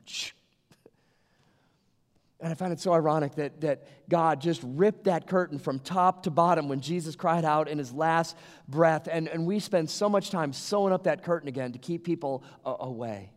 And 2.41 2.51
I 2.51 2.55
find 2.55 2.73
it 2.73 2.79
so 2.79 2.93
ironic 2.93 3.35
that, 3.35 3.61
that 3.61 3.87
God 4.09 4.41
just 4.41 4.61
ripped 4.63 5.05
that 5.05 5.25
curtain 5.25 5.57
from 5.57 5.79
top 5.79 6.23
to 6.23 6.31
bottom 6.31 6.67
when 6.67 6.81
Jesus 6.81 7.15
cried 7.15 7.45
out 7.45 7.69
in 7.69 7.77
his 7.77 7.93
last 7.93 8.35
breath. 8.67 9.07
And, 9.09 9.27
and 9.29 9.45
we 9.45 9.59
spend 9.59 9.89
so 9.89 10.09
much 10.09 10.31
time 10.31 10.51
sewing 10.51 10.91
up 10.91 11.03
that 11.03 11.23
curtain 11.23 11.47
again 11.47 11.71
to 11.71 11.79
keep 11.79 12.03
people 12.03 12.43
uh, 12.65 12.75
away. 12.79 13.31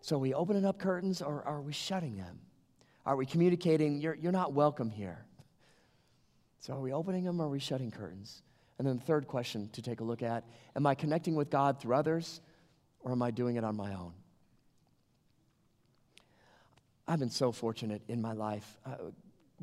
So 0.00 0.16
are 0.16 0.20
we 0.20 0.32
opening 0.34 0.64
up 0.64 0.78
curtains 0.78 1.20
or 1.20 1.42
are 1.46 1.60
we 1.60 1.72
shutting 1.72 2.16
them? 2.16 2.40
Are 3.04 3.14
we 3.14 3.26
communicating, 3.26 4.00
you're, 4.00 4.14
you're 4.14 4.32
not 4.32 4.52
welcome 4.52 4.90
here? 4.90 5.26
So 6.58 6.74
are 6.74 6.80
we 6.80 6.92
opening 6.92 7.24
them 7.24 7.40
or 7.40 7.46
are 7.46 7.50
we 7.50 7.58
shutting 7.58 7.90
curtains? 7.90 8.42
And 8.78 8.88
then 8.88 8.96
the 8.96 9.04
third 9.04 9.28
question 9.28 9.68
to 9.72 9.82
take 9.82 10.00
a 10.00 10.04
look 10.04 10.22
at 10.22 10.44
Am 10.74 10.86
I 10.86 10.94
connecting 10.94 11.34
with 11.34 11.50
God 11.50 11.80
through 11.80 11.94
others 11.94 12.40
or 13.00 13.12
am 13.12 13.22
I 13.22 13.30
doing 13.30 13.56
it 13.56 13.64
on 13.64 13.76
my 13.76 13.92
own? 13.94 14.12
I've 17.06 17.18
been 17.18 17.30
so 17.30 17.52
fortunate 17.52 18.02
in 18.08 18.22
my 18.22 18.32
life. 18.32 18.78
Uh, 18.86 19.10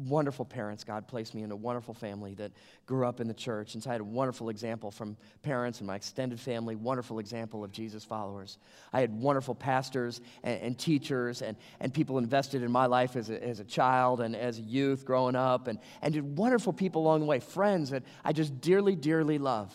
wonderful 0.08 0.46
parents. 0.46 0.84
God 0.84 1.08
placed 1.08 1.36
me 1.36 1.44
in 1.44 1.52
a 1.52 1.56
wonderful 1.56 1.94
family 1.94 2.34
that 2.36 2.52
grew 2.86 3.06
up 3.06 3.20
in 3.20 3.28
the 3.28 3.34
church. 3.34 3.74
And 3.74 3.84
so 3.84 3.90
I 3.90 3.94
had 3.94 4.02
a 4.02 4.06
wonderful 4.06 4.50
example 4.50 4.92
from 4.92 5.18
parents 5.42 5.80
and 5.80 5.88
my 5.88 5.96
extended 5.96 6.40
family, 6.40 6.76
wonderful 6.76 7.20
example 7.20 7.64
of 7.64 7.72
Jesus 7.72 8.04
followers. 8.04 8.58
I 8.94 9.02
had 9.02 9.14
wonderful 9.14 9.56
pastors 9.56 10.22
and, 10.44 10.62
and 10.62 10.78
teachers 10.78 11.42
and, 11.42 11.58
and 11.80 11.94
people 11.94 12.18
invested 12.18 12.64
in 12.64 12.72
my 12.72 12.86
life 12.86 13.16
as 13.16 13.30
a, 13.30 13.44
as 13.44 13.60
a 13.60 13.66
child 13.66 14.22
and 14.22 14.36
as 14.36 14.60
a 14.60 14.62
youth 14.62 15.06
growing 15.06 15.36
up, 15.36 15.68
and, 15.68 15.80
and 16.02 16.14
did 16.14 16.38
wonderful 16.38 16.74
people 16.74 17.02
along 17.02 17.22
the 17.22 17.26
way, 17.26 17.40
friends 17.40 17.90
that 17.90 18.04
I 18.24 18.32
just 18.32 18.62
dearly, 18.62 18.96
dearly 18.96 19.38
love. 19.38 19.74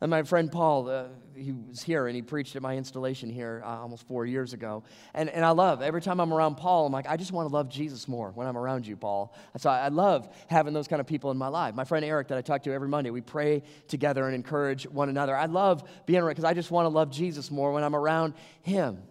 And 0.00 0.10
my 0.10 0.22
friend 0.22 0.50
Paul, 0.50 0.88
uh, 0.88 1.04
he 1.34 1.52
was 1.52 1.82
here 1.82 2.06
and 2.06 2.14
he 2.14 2.22
preached 2.22 2.54
at 2.56 2.62
my 2.62 2.76
installation 2.76 3.30
here 3.30 3.62
uh, 3.64 3.80
almost 3.80 4.06
four 4.06 4.26
years 4.26 4.52
ago. 4.52 4.84
And, 5.14 5.28
and 5.28 5.44
I 5.44 5.50
love, 5.50 5.82
every 5.82 6.00
time 6.00 6.20
I'm 6.20 6.32
around 6.32 6.56
Paul, 6.56 6.86
I'm 6.86 6.92
like, 6.92 7.08
I 7.08 7.16
just 7.16 7.32
want 7.32 7.48
to 7.48 7.54
love 7.54 7.68
Jesus 7.68 8.06
more 8.06 8.30
when 8.30 8.46
I'm 8.46 8.56
around 8.56 8.86
you, 8.86 8.96
Paul. 8.96 9.34
so 9.56 9.70
I, 9.70 9.86
I 9.86 9.88
love 9.88 10.28
having 10.48 10.72
those 10.72 10.88
kind 10.88 11.00
of 11.00 11.06
people 11.06 11.30
in 11.30 11.36
my 11.36 11.48
life. 11.48 11.74
My 11.74 11.84
friend 11.84 12.04
Eric, 12.04 12.28
that 12.28 12.38
I 12.38 12.42
talk 12.42 12.62
to 12.64 12.72
every 12.72 12.88
Monday, 12.88 13.10
we 13.10 13.20
pray 13.20 13.62
together 13.88 14.26
and 14.26 14.34
encourage 14.34 14.86
one 14.86 15.08
another. 15.08 15.36
I 15.36 15.46
love 15.46 15.88
being 16.06 16.20
around 16.20 16.30
because 16.30 16.44
I 16.44 16.54
just 16.54 16.70
want 16.70 16.86
to 16.86 16.90
love 16.90 17.10
Jesus 17.10 17.50
more 17.50 17.72
when 17.72 17.82
I'm 17.82 17.96
around 17.96 18.34
him. 18.62 19.02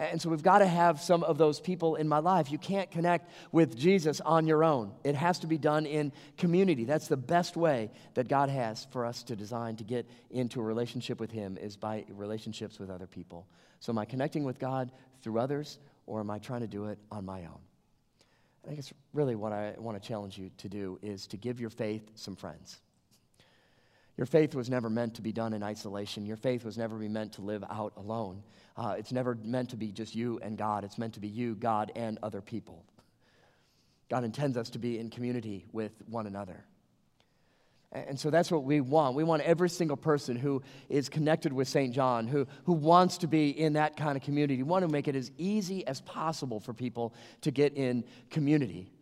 And 0.00 0.20
so 0.20 0.30
we've 0.30 0.42
got 0.42 0.60
to 0.60 0.66
have 0.66 0.98
some 0.98 1.22
of 1.22 1.36
those 1.36 1.60
people 1.60 1.96
in 1.96 2.08
my 2.08 2.20
life. 2.20 2.50
You 2.50 2.56
can't 2.56 2.90
connect 2.90 3.30
with 3.52 3.76
Jesus 3.76 4.22
on 4.22 4.46
your 4.46 4.64
own. 4.64 4.92
It 5.04 5.14
has 5.14 5.40
to 5.40 5.46
be 5.46 5.58
done 5.58 5.84
in 5.84 6.10
community. 6.38 6.84
That's 6.84 7.06
the 7.06 7.18
best 7.18 7.54
way 7.54 7.90
that 8.14 8.26
God 8.26 8.48
has 8.48 8.86
for 8.92 9.04
us 9.04 9.22
to 9.24 9.36
design 9.36 9.76
to 9.76 9.84
get 9.84 10.08
into 10.30 10.58
a 10.58 10.62
relationship 10.62 11.20
with 11.20 11.30
Him 11.30 11.58
is 11.58 11.76
by 11.76 12.06
relationships 12.08 12.78
with 12.78 12.88
other 12.88 13.06
people. 13.06 13.46
So 13.80 13.92
am 13.92 13.98
I 13.98 14.06
connecting 14.06 14.42
with 14.42 14.58
God 14.58 14.90
through 15.20 15.38
others 15.38 15.78
or 16.06 16.20
am 16.20 16.30
I 16.30 16.38
trying 16.38 16.62
to 16.62 16.66
do 16.66 16.86
it 16.86 16.98
on 17.12 17.26
my 17.26 17.40
own? 17.40 17.60
I 18.64 18.68
think 18.68 18.78
it's 18.78 18.94
really 19.12 19.34
what 19.34 19.52
I 19.52 19.74
want 19.76 20.02
to 20.02 20.08
challenge 20.08 20.38
you 20.38 20.50
to 20.56 20.68
do 20.70 20.98
is 21.02 21.26
to 21.26 21.36
give 21.36 21.60
your 21.60 21.70
faith 21.70 22.10
some 22.14 22.36
friends. 22.36 22.80
Your 24.20 24.26
faith 24.26 24.54
was 24.54 24.68
never 24.68 24.90
meant 24.90 25.14
to 25.14 25.22
be 25.22 25.32
done 25.32 25.54
in 25.54 25.62
isolation. 25.62 26.26
Your 26.26 26.36
faith 26.36 26.62
was 26.62 26.76
never 26.76 26.96
meant 26.98 27.32
to 27.32 27.40
live 27.40 27.64
out 27.70 27.94
alone. 27.96 28.42
Uh, 28.76 28.94
it's 28.98 29.12
never 29.12 29.34
meant 29.42 29.70
to 29.70 29.78
be 29.78 29.92
just 29.92 30.14
you 30.14 30.38
and 30.42 30.58
God. 30.58 30.84
It's 30.84 30.98
meant 30.98 31.14
to 31.14 31.20
be 31.20 31.28
you, 31.28 31.54
God, 31.54 31.90
and 31.96 32.18
other 32.22 32.42
people. 32.42 32.84
God 34.10 34.22
intends 34.24 34.58
us 34.58 34.68
to 34.70 34.78
be 34.78 34.98
in 34.98 35.08
community 35.08 35.64
with 35.72 35.92
one 36.06 36.26
another. 36.26 36.62
And 37.92 38.20
so 38.20 38.28
that's 38.28 38.50
what 38.50 38.62
we 38.62 38.82
want. 38.82 39.16
We 39.16 39.24
want 39.24 39.40
every 39.40 39.70
single 39.70 39.96
person 39.96 40.36
who 40.36 40.60
is 40.90 41.08
connected 41.08 41.50
with 41.50 41.66
St. 41.66 41.94
John, 41.94 42.26
who, 42.26 42.46
who 42.64 42.74
wants 42.74 43.16
to 43.18 43.26
be 43.26 43.58
in 43.58 43.72
that 43.72 43.96
kind 43.96 44.18
of 44.18 44.22
community. 44.22 44.58
We 44.58 44.64
want 44.64 44.84
to 44.84 44.92
make 44.92 45.08
it 45.08 45.16
as 45.16 45.30
easy 45.38 45.86
as 45.86 46.02
possible 46.02 46.60
for 46.60 46.74
people 46.74 47.14
to 47.40 47.50
get 47.50 47.72
in 47.72 48.04
community. 48.28 48.92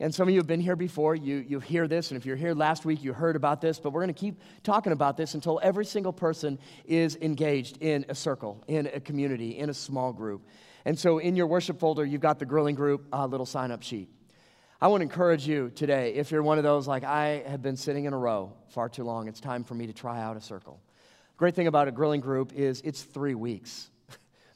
And 0.00 0.12
some 0.12 0.26
of 0.26 0.34
you 0.34 0.40
have 0.40 0.46
been 0.46 0.60
here 0.60 0.74
before. 0.74 1.14
You, 1.14 1.44
you 1.46 1.60
hear 1.60 1.86
this, 1.86 2.10
and 2.10 2.18
if 2.18 2.26
you're 2.26 2.36
here 2.36 2.54
last 2.54 2.84
week, 2.84 3.04
you 3.04 3.12
heard 3.12 3.36
about 3.36 3.60
this, 3.60 3.78
but 3.78 3.92
we're 3.92 4.02
going 4.02 4.12
to 4.12 4.20
keep 4.20 4.40
talking 4.64 4.92
about 4.92 5.16
this 5.16 5.34
until 5.34 5.60
every 5.62 5.84
single 5.84 6.12
person 6.12 6.58
is 6.84 7.16
engaged 7.16 7.78
in 7.80 8.04
a 8.08 8.14
circle, 8.14 8.64
in 8.66 8.88
a 8.88 9.00
community, 9.00 9.58
in 9.58 9.70
a 9.70 9.74
small 9.74 10.12
group. 10.12 10.44
And 10.84 10.98
so 10.98 11.18
in 11.18 11.36
your 11.36 11.46
worship 11.46 11.78
folder, 11.78 12.04
you've 12.04 12.20
got 12.20 12.38
the 12.38 12.46
grilling 12.46 12.74
group 12.74 13.06
uh, 13.12 13.26
little 13.26 13.46
sign 13.46 13.70
up 13.70 13.82
sheet. 13.82 14.08
I 14.80 14.88
want 14.88 15.02
to 15.02 15.04
encourage 15.04 15.46
you 15.46 15.70
today, 15.70 16.14
if 16.14 16.32
you're 16.32 16.42
one 16.42 16.58
of 16.58 16.64
those 16.64 16.88
like, 16.88 17.04
I 17.04 17.44
have 17.46 17.62
been 17.62 17.76
sitting 17.76 18.06
in 18.06 18.12
a 18.12 18.18
row 18.18 18.52
far 18.70 18.88
too 18.88 19.04
long, 19.04 19.28
it's 19.28 19.38
time 19.38 19.62
for 19.62 19.74
me 19.74 19.86
to 19.86 19.92
try 19.92 20.20
out 20.20 20.36
a 20.36 20.40
circle. 20.40 20.80
Great 21.36 21.54
thing 21.54 21.68
about 21.68 21.86
a 21.86 21.92
grilling 21.92 22.20
group 22.20 22.52
is 22.52 22.80
it's 22.80 23.02
three 23.02 23.36
weeks 23.36 23.91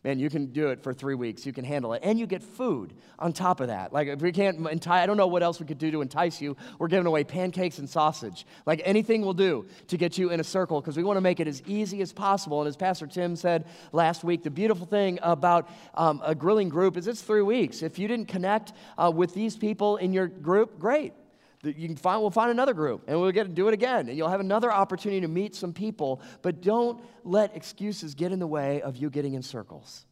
man, 0.06 0.20
you 0.20 0.30
can 0.30 0.46
do 0.46 0.68
it 0.68 0.82
for 0.84 0.94
three 0.94 1.16
weeks. 1.16 1.44
You 1.44 1.52
can 1.52 1.64
handle 1.64 1.92
it. 1.92 2.00
And 2.04 2.16
you 2.16 2.28
get 2.28 2.40
food 2.40 2.94
on 3.18 3.32
top 3.32 3.58
of 3.60 3.66
that. 3.66 3.92
Like, 3.92 4.06
if 4.06 4.20
we 4.20 4.30
can't 4.30 4.64
entice, 4.68 5.02
I 5.02 5.04
don't 5.04 5.16
know 5.16 5.26
what 5.26 5.42
else 5.42 5.58
we 5.58 5.66
could 5.66 5.78
do 5.78 5.90
to 5.90 6.00
entice 6.00 6.40
you. 6.40 6.56
We're 6.78 6.86
giving 6.86 7.06
away 7.06 7.24
pancakes 7.24 7.80
and 7.80 7.90
sausage. 7.90 8.46
Like, 8.66 8.80
anything 8.84 9.22
we'll 9.22 9.34
do 9.34 9.66
to 9.88 9.96
get 9.96 10.16
you 10.16 10.30
in 10.30 10.38
a 10.38 10.44
circle 10.44 10.80
because 10.80 10.96
we 10.96 11.02
want 11.02 11.16
to 11.16 11.20
make 11.20 11.40
it 11.40 11.48
as 11.48 11.60
easy 11.66 12.02
as 12.02 12.12
possible. 12.12 12.60
And 12.60 12.68
as 12.68 12.76
Pastor 12.76 13.08
Tim 13.08 13.34
said 13.34 13.66
last 13.92 14.22
week, 14.22 14.44
the 14.44 14.50
beautiful 14.50 14.86
thing 14.86 15.18
about 15.22 15.68
um, 15.94 16.22
a 16.24 16.36
grilling 16.36 16.68
group 16.68 16.96
is 16.96 17.08
it's 17.08 17.20
three 17.20 17.42
weeks. 17.42 17.82
If 17.82 17.98
you 17.98 18.06
didn't 18.06 18.28
connect 18.28 18.74
uh, 18.96 19.10
with 19.12 19.34
these 19.34 19.56
people 19.56 19.96
in 19.96 20.12
your 20.12 20.28
group, 20.28 20.78
great 20.78 21.14
you 21.62 21.88
can 21.88 21.96
find, 21.96 22.20
we'll 22.20 22.30
find 22.30 22.50
another 22.50 22.74
group 22.74 23.04
and 23.06 23.20
we'll 23.20 23.32
get 23.32 23.44
to 23.44 23.52
do 23.52 23.68
it 23.68 23.74
again. 23.74 24.08
And 24.08 24.16
you'll 24.16 24.28
have 24.28 24.40
another 24.40 24.72
opportunity 24.72 25.20
to 25.20 25.28
meet 25.28 25.54
some 25.54 25.72
people, 25.72 26.20
but 26.42 26.60
don't 26.60 27.02
let 27.24 27.56
excuses 27.56 28.14
get 28.14 28.32
in 28.32 28.38
the 28.38 28.46
way 28.46 28.82
of 28.82 28.96
you 28.96 29.10
getting 29.10 29.34
in 29.34 29.42
circles. 29.42 30.04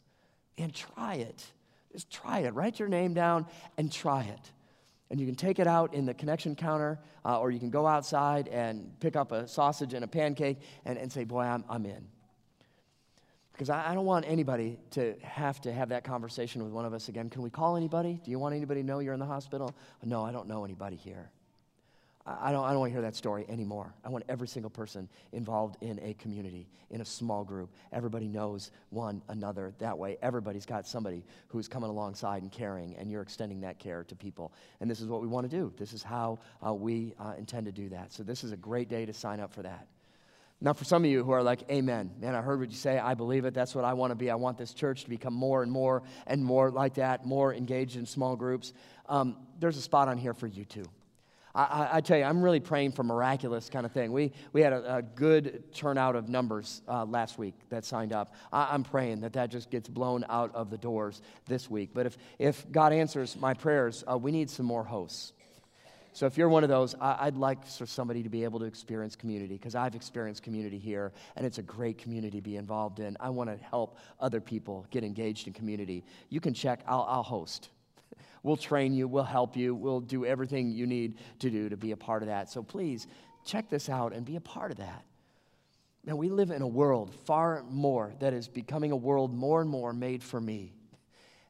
And 0.56 0.74
try 0.74 1.14
it. 1.14 1.44
Just 1.92 2.10
try 2.10 2.40
it. 2.40 2.54
Write 2.54 2.78
your 2.78 2.88
name 2.88 3.14
down 3.14 3.46
and 3.76 3.90
try 3.90 4.24
it. 4.24 4.52
And 5.10 5.20
you 5.20 5.26
can 5.26 5.34
take 5.34 5.58
it 5.58 5.66
out 5.66 5.94
in 5.94 6.06
the 6.06 6.14
connection 6.14 6.56
counter, 6.56 6.98
uh, 7.24 7.38
or 7.38 7.50
you 7.50 7.60
can 7.60 7.70
go 7.70 7.86
outside 7.86 8.48
and 8.48 8.98
pick 9.00 9.16
up 9.16 9.32
a 9.32 9.46
sausage 9.46 9.94
and 9.94 10.04
a 10.04 10.08
pancake 10.08 10.58
and, 10.84 10.98
and 10.98 11.12
say, 11.12 11.24
Boy, 11.24 11.42
I'm, 11.42 11.64
I'm 11.68 11.86
in. 11.86 12.08
Because 13.54 13.70
I, 13.70 13.92
I 13.92 13.94
don't 13.94 14.04
want 14.04 14.24
anybody 14.28 14.78
to 14.90 15.14
have 15.22 15.60
to 15.60 15.72
have 15.72 15.88
that 15.90 16.02
conversation 16.02 16.62
with 16.64 16.72
one 16.72 16.84
of 16.84 16.92
us 16.92 17.08
again. 17.08 17.30
Can 17.30 17.40
we 17.40 17.50
call 17.50 17.76
anybody? 17.76 18.20
Do 18.22 18.30
you 18.32 18.38
want 18.38 18.54
anybody 18.54 18.82
to 18.82 18.86
know 18.86 18.98
you're 18.98 19.14
in 19.14 19.20
the 19.20 19.26
hospital? 19.26 19.72
No, 20.02 20.24
I 20.24 20.32
don't 20.32 20.48
know 20.48 20.64
anybody 20.64 20.96
here. 20.96 21.30
I 22.26 22.52
don't, 22.52 22.64
I 22.64 22.70
don't 22.70 22.80
want 22.80 22.90
to 22.90 22.94
hear 22.94 23.02
that 23.02 23.14
story 23.14 23.44
anymore. 23.50 23.92
I 24.02 24.08
want 24.08 24.24
every 24.30 24.48
single 24.48 24.70
person 24.70 25.10
involved 25.32 25.76
in 25.82 26.00
a 26.02 26.14
community, 26.14 26.66
in 26.90 27.02
a 27.02 27.04
small 27.04 27.44
group. 27.44 27.70
Everybody 27.92 28.28
knows 28.28 28.70
one 28.88 29.20
another 29.28 29.74
that 29.78 29.96
way. 29.96 30.16
Everybody's 30.22 30.64
got 30.64 30.86
somebody 30.86 31.22
who's 31.48 31.68
coming 31.68 31.90
alongside 31.90 32.40
and 32.40 32.50
caring, 32.50 32.96
and 32.96 33.10
you're 33.10 33.20
extending 33.20 33.60
that 33.60 33.78
care 33.78 34.04
to 34.04 34.16
people. 34.16 34.54
And 34.80 34.90
this 34.90 35.00
is 35.00 35.06
what 35.06 35.20
we 35.20 35.28
want 35.28 35.48
to 35.48 35.54
do. 35.54 35.70
This 35.76 35.92
is 35.92 36.02
how 36.02 36.38
uh, 36.66 36.72
we 36.72 37.12
uh, 37.20 37.34
intend 37.36 37.66
to 37.66 37.72
do 37.72 37.90
that. 37.90 38.10
So, 38.10 38.22
this 38.22 38.42
is 38.42 38.52
a 38.52 38.56
great 38.56 38.88
day 38.88 39.04
to 39.04 39.12
sign 39.12 39.38
up 39.38 39.52
for 39.52 39.62
that. 39.62 39.86
Now, 40.60 40.72
for 40.72 40.84
some 40.84 41.04
of 41.04 41.10
you 41.10 41.24
who 41.24 41.32
are 41.32 41.42
like, 41.42 41.70
Amen, 41.70 42.10
man, 42.18 42.34
I 42.34 42.40
heard 42.40 42.60
what 42.60 42.70
you 42.70 42.76
say. 42.76 42.98
I 42.98 43.14
believe 43.14 43.44
it. 43.44 43.54
That's 43.54 43.74
what 43.74 43.84
I 43.84 43.92
want 43.92 44.12
to 44.12 44.14
be. 44.14 44.30
I 44.30 44.34
want 44.34 44.56
this 44.56 44.72
church 44.72 45.04
to 45.04 45.10
become 45.10 45.34
more 45.34 45.62
and 45.62 45.70
more 45.70 46.02
and 46.26 46.44
more 46.44 46.70
like 46.70 46.94
that, 46.94 47.26
more 47.26 47.52
engaged 47.52 47.96
in 47.96 48.06
small 48.06 48.36
groups. 48.36 48.72
Um, 49.08 49.36
there's 49.58 49.76
a 49.76 49.82
spot 49.82 50.08
on 50.08 50.16
here 50.16 50.34
for 50.34 50.46
you 50.46 50.64
too. 50.64 50.86
I, 51.56 51.88
I, 51.92 52.00
tell 52.00 52.18
you, 52.18 52.24
I'm 52.24 52.42
really 52.42 52.58
praying 52.58 52.92
for 52.92 53.04
miraculous 53.04 53.70
kind 53.70 53.86
of 53.86 53.92
thing. 53.92 54.10
We, 54.10 54.32
we 54.52 54.60
had 54.60 54.72
a, 54.72 54.96
a 54.96 55.02
good 55.02 55.72
turnout 55.72 56.16
of 56.16 56.28
numbers 56.28 56.82
uh, 56.88 57.04
last 57.04 57.38
week 57.38 57.54
that 57.68 57.84
signed 57.84 58.12
up. 58.12 58.34
I, 58.52 58.74
am 58.74 58.82
praying 58.82 59.20
that 59.20 59.34
that 59.34 59.50
just 59.50 59.70
gets 59.70 59.88
blown 59.88 60.24
out 60.28 60.52
of 60.52 60.68
the 60.70 60.78
doors 60.78 61.22
this 61.46 61.70
week. 61.70 61.90
But 61.94 62.06
if, 62.06 62.18
if 62.40 62.70
God 62.72 62.92
answers 62.92 63.36
my 63.36 63.54
prayers, 63.54 64.02
uh, 64.10 64.18
we 64.18 64.32
need 64.32 64.50
some 64.50 64.66
more 64.66 64.82
hosts. 64.82 65.32
So 66.14 66.26
if 66.26 66.38
you're 66.38 66.48
one 66.48 66.62
of 66.62 66.70
those, 66.70 66.94
I, 67.00 67.24
would 67.24 67.36
like 67.36 67.66
for 67.66 67.86
somebody 67.86 68.22
to 68.22 68.28
be 68.28 68.44
able 68.44 68.60
to 68.60 68.66
experience 68.66 69.16
community 69.16 69.56
because 69.56 69.74
I've 69.74 69.96
experienced 69.96 70.44
community 70.44 70.78
here, 70.78 71.12
and 71.34 71.44
it's 71.44 71.58
a 71.58 71.62
great 71.62 71.98
community 71.98 72.38
to 72.38 72.42
be 72.42 72.56
involved 72.56 73.00
in. 73.00 73.16
I 73.18 73.30
want 73.30 73.50
to 73.50 73.56
help 73.64 73.98
other 74.20 74.40
people 74.40 74.86
get 74.92 75.02
engaged 75.02 75.48
in 75.48 75.52
community. 75.52 76.04
You 76.28 76.40
can 76.40 76.54
check, 76.54 76.84
I'll, 76.86 77.04
I'll 77.08 77.22
host. 77.22 77.68
We'll 78.44 78.58
train 78.58 78.92
you, 78.92 79.08
we'll 79.08 79.24
help 79.24 79.56
you, 79.56 79.74
we'll 79.74 80.02
do 80.02 80.26
everything 80.26 80.70
you 80.70 80.86
need 80.86 81.16
to 81.38 81.48
do 81.48 81.70
to 81.70 81.78
be 81.78 81.92
a 81.92 81.96
part 81.96 82.22
of 82.22 82.28
that. 82.28 82.50
So 82.50 82.62
please 82.62 83.06
check 83.46 83.70
this 83.70 83.88
out 83.88 84.12
and 84.12 84.22
be 84.22 84.36
a 84.36 84.40
part 84.40 84.70
of 84.70 84.76
that. 84.76 85.02
Now, 86.04 86.14
we 86.16 86.28
live 86.28 86.50
in 86.50 86.60
a 86.60 86.68
world 86.68 87.14
far 87.24 87.64
more 87.70 88.12
that 88.20 88.34
is 88.34 88.46
becoming 88.46 88.92
a 88.92 88.96
world 88.96 89.32
more 89.32 89.62
and 89.62 89.70
more 89.70 89.94
made 89.94 90.22
for 90.22 90.42
me. 90.42 90.74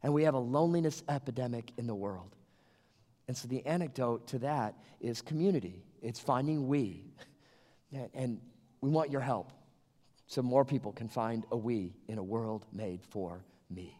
And 0.04 0.14
we 0.14 0.22
have 0.22 0.34
a 0.34 0.38
loneliness 0.38 1.02
epidemic 1.08 1.72
in 1.76 1.88
the 1.88 1.96
world. 1.96 2.36
And 3.26 3.36
so 3.36 3.48
the 3.48 3.64
anecdote 3.66 4.26
to 4.28 4.38
that 4.40 4.74
is 5.00 5.22
community. 5.22 5.84
It's 6.02 6.20
finding 6.20 6.68
we. 6.68 7.04
And 8.12 8.40
we 8.80 8.90
want 8.90 9.12
your 9.12 9.20
help 9.20 9.52
so 10.26 10.42
more 10.42 10.64
people 10.64 10.90
can 10.90 11.08
find 11.08 11.46
a 11.52 11.56
we 11.56 11.94
in 12.08 12.18
a 12.18 12.22
world 12.24 12.66
made 12.72 13.04
for 13.08 13.44
me. 13.70 13.96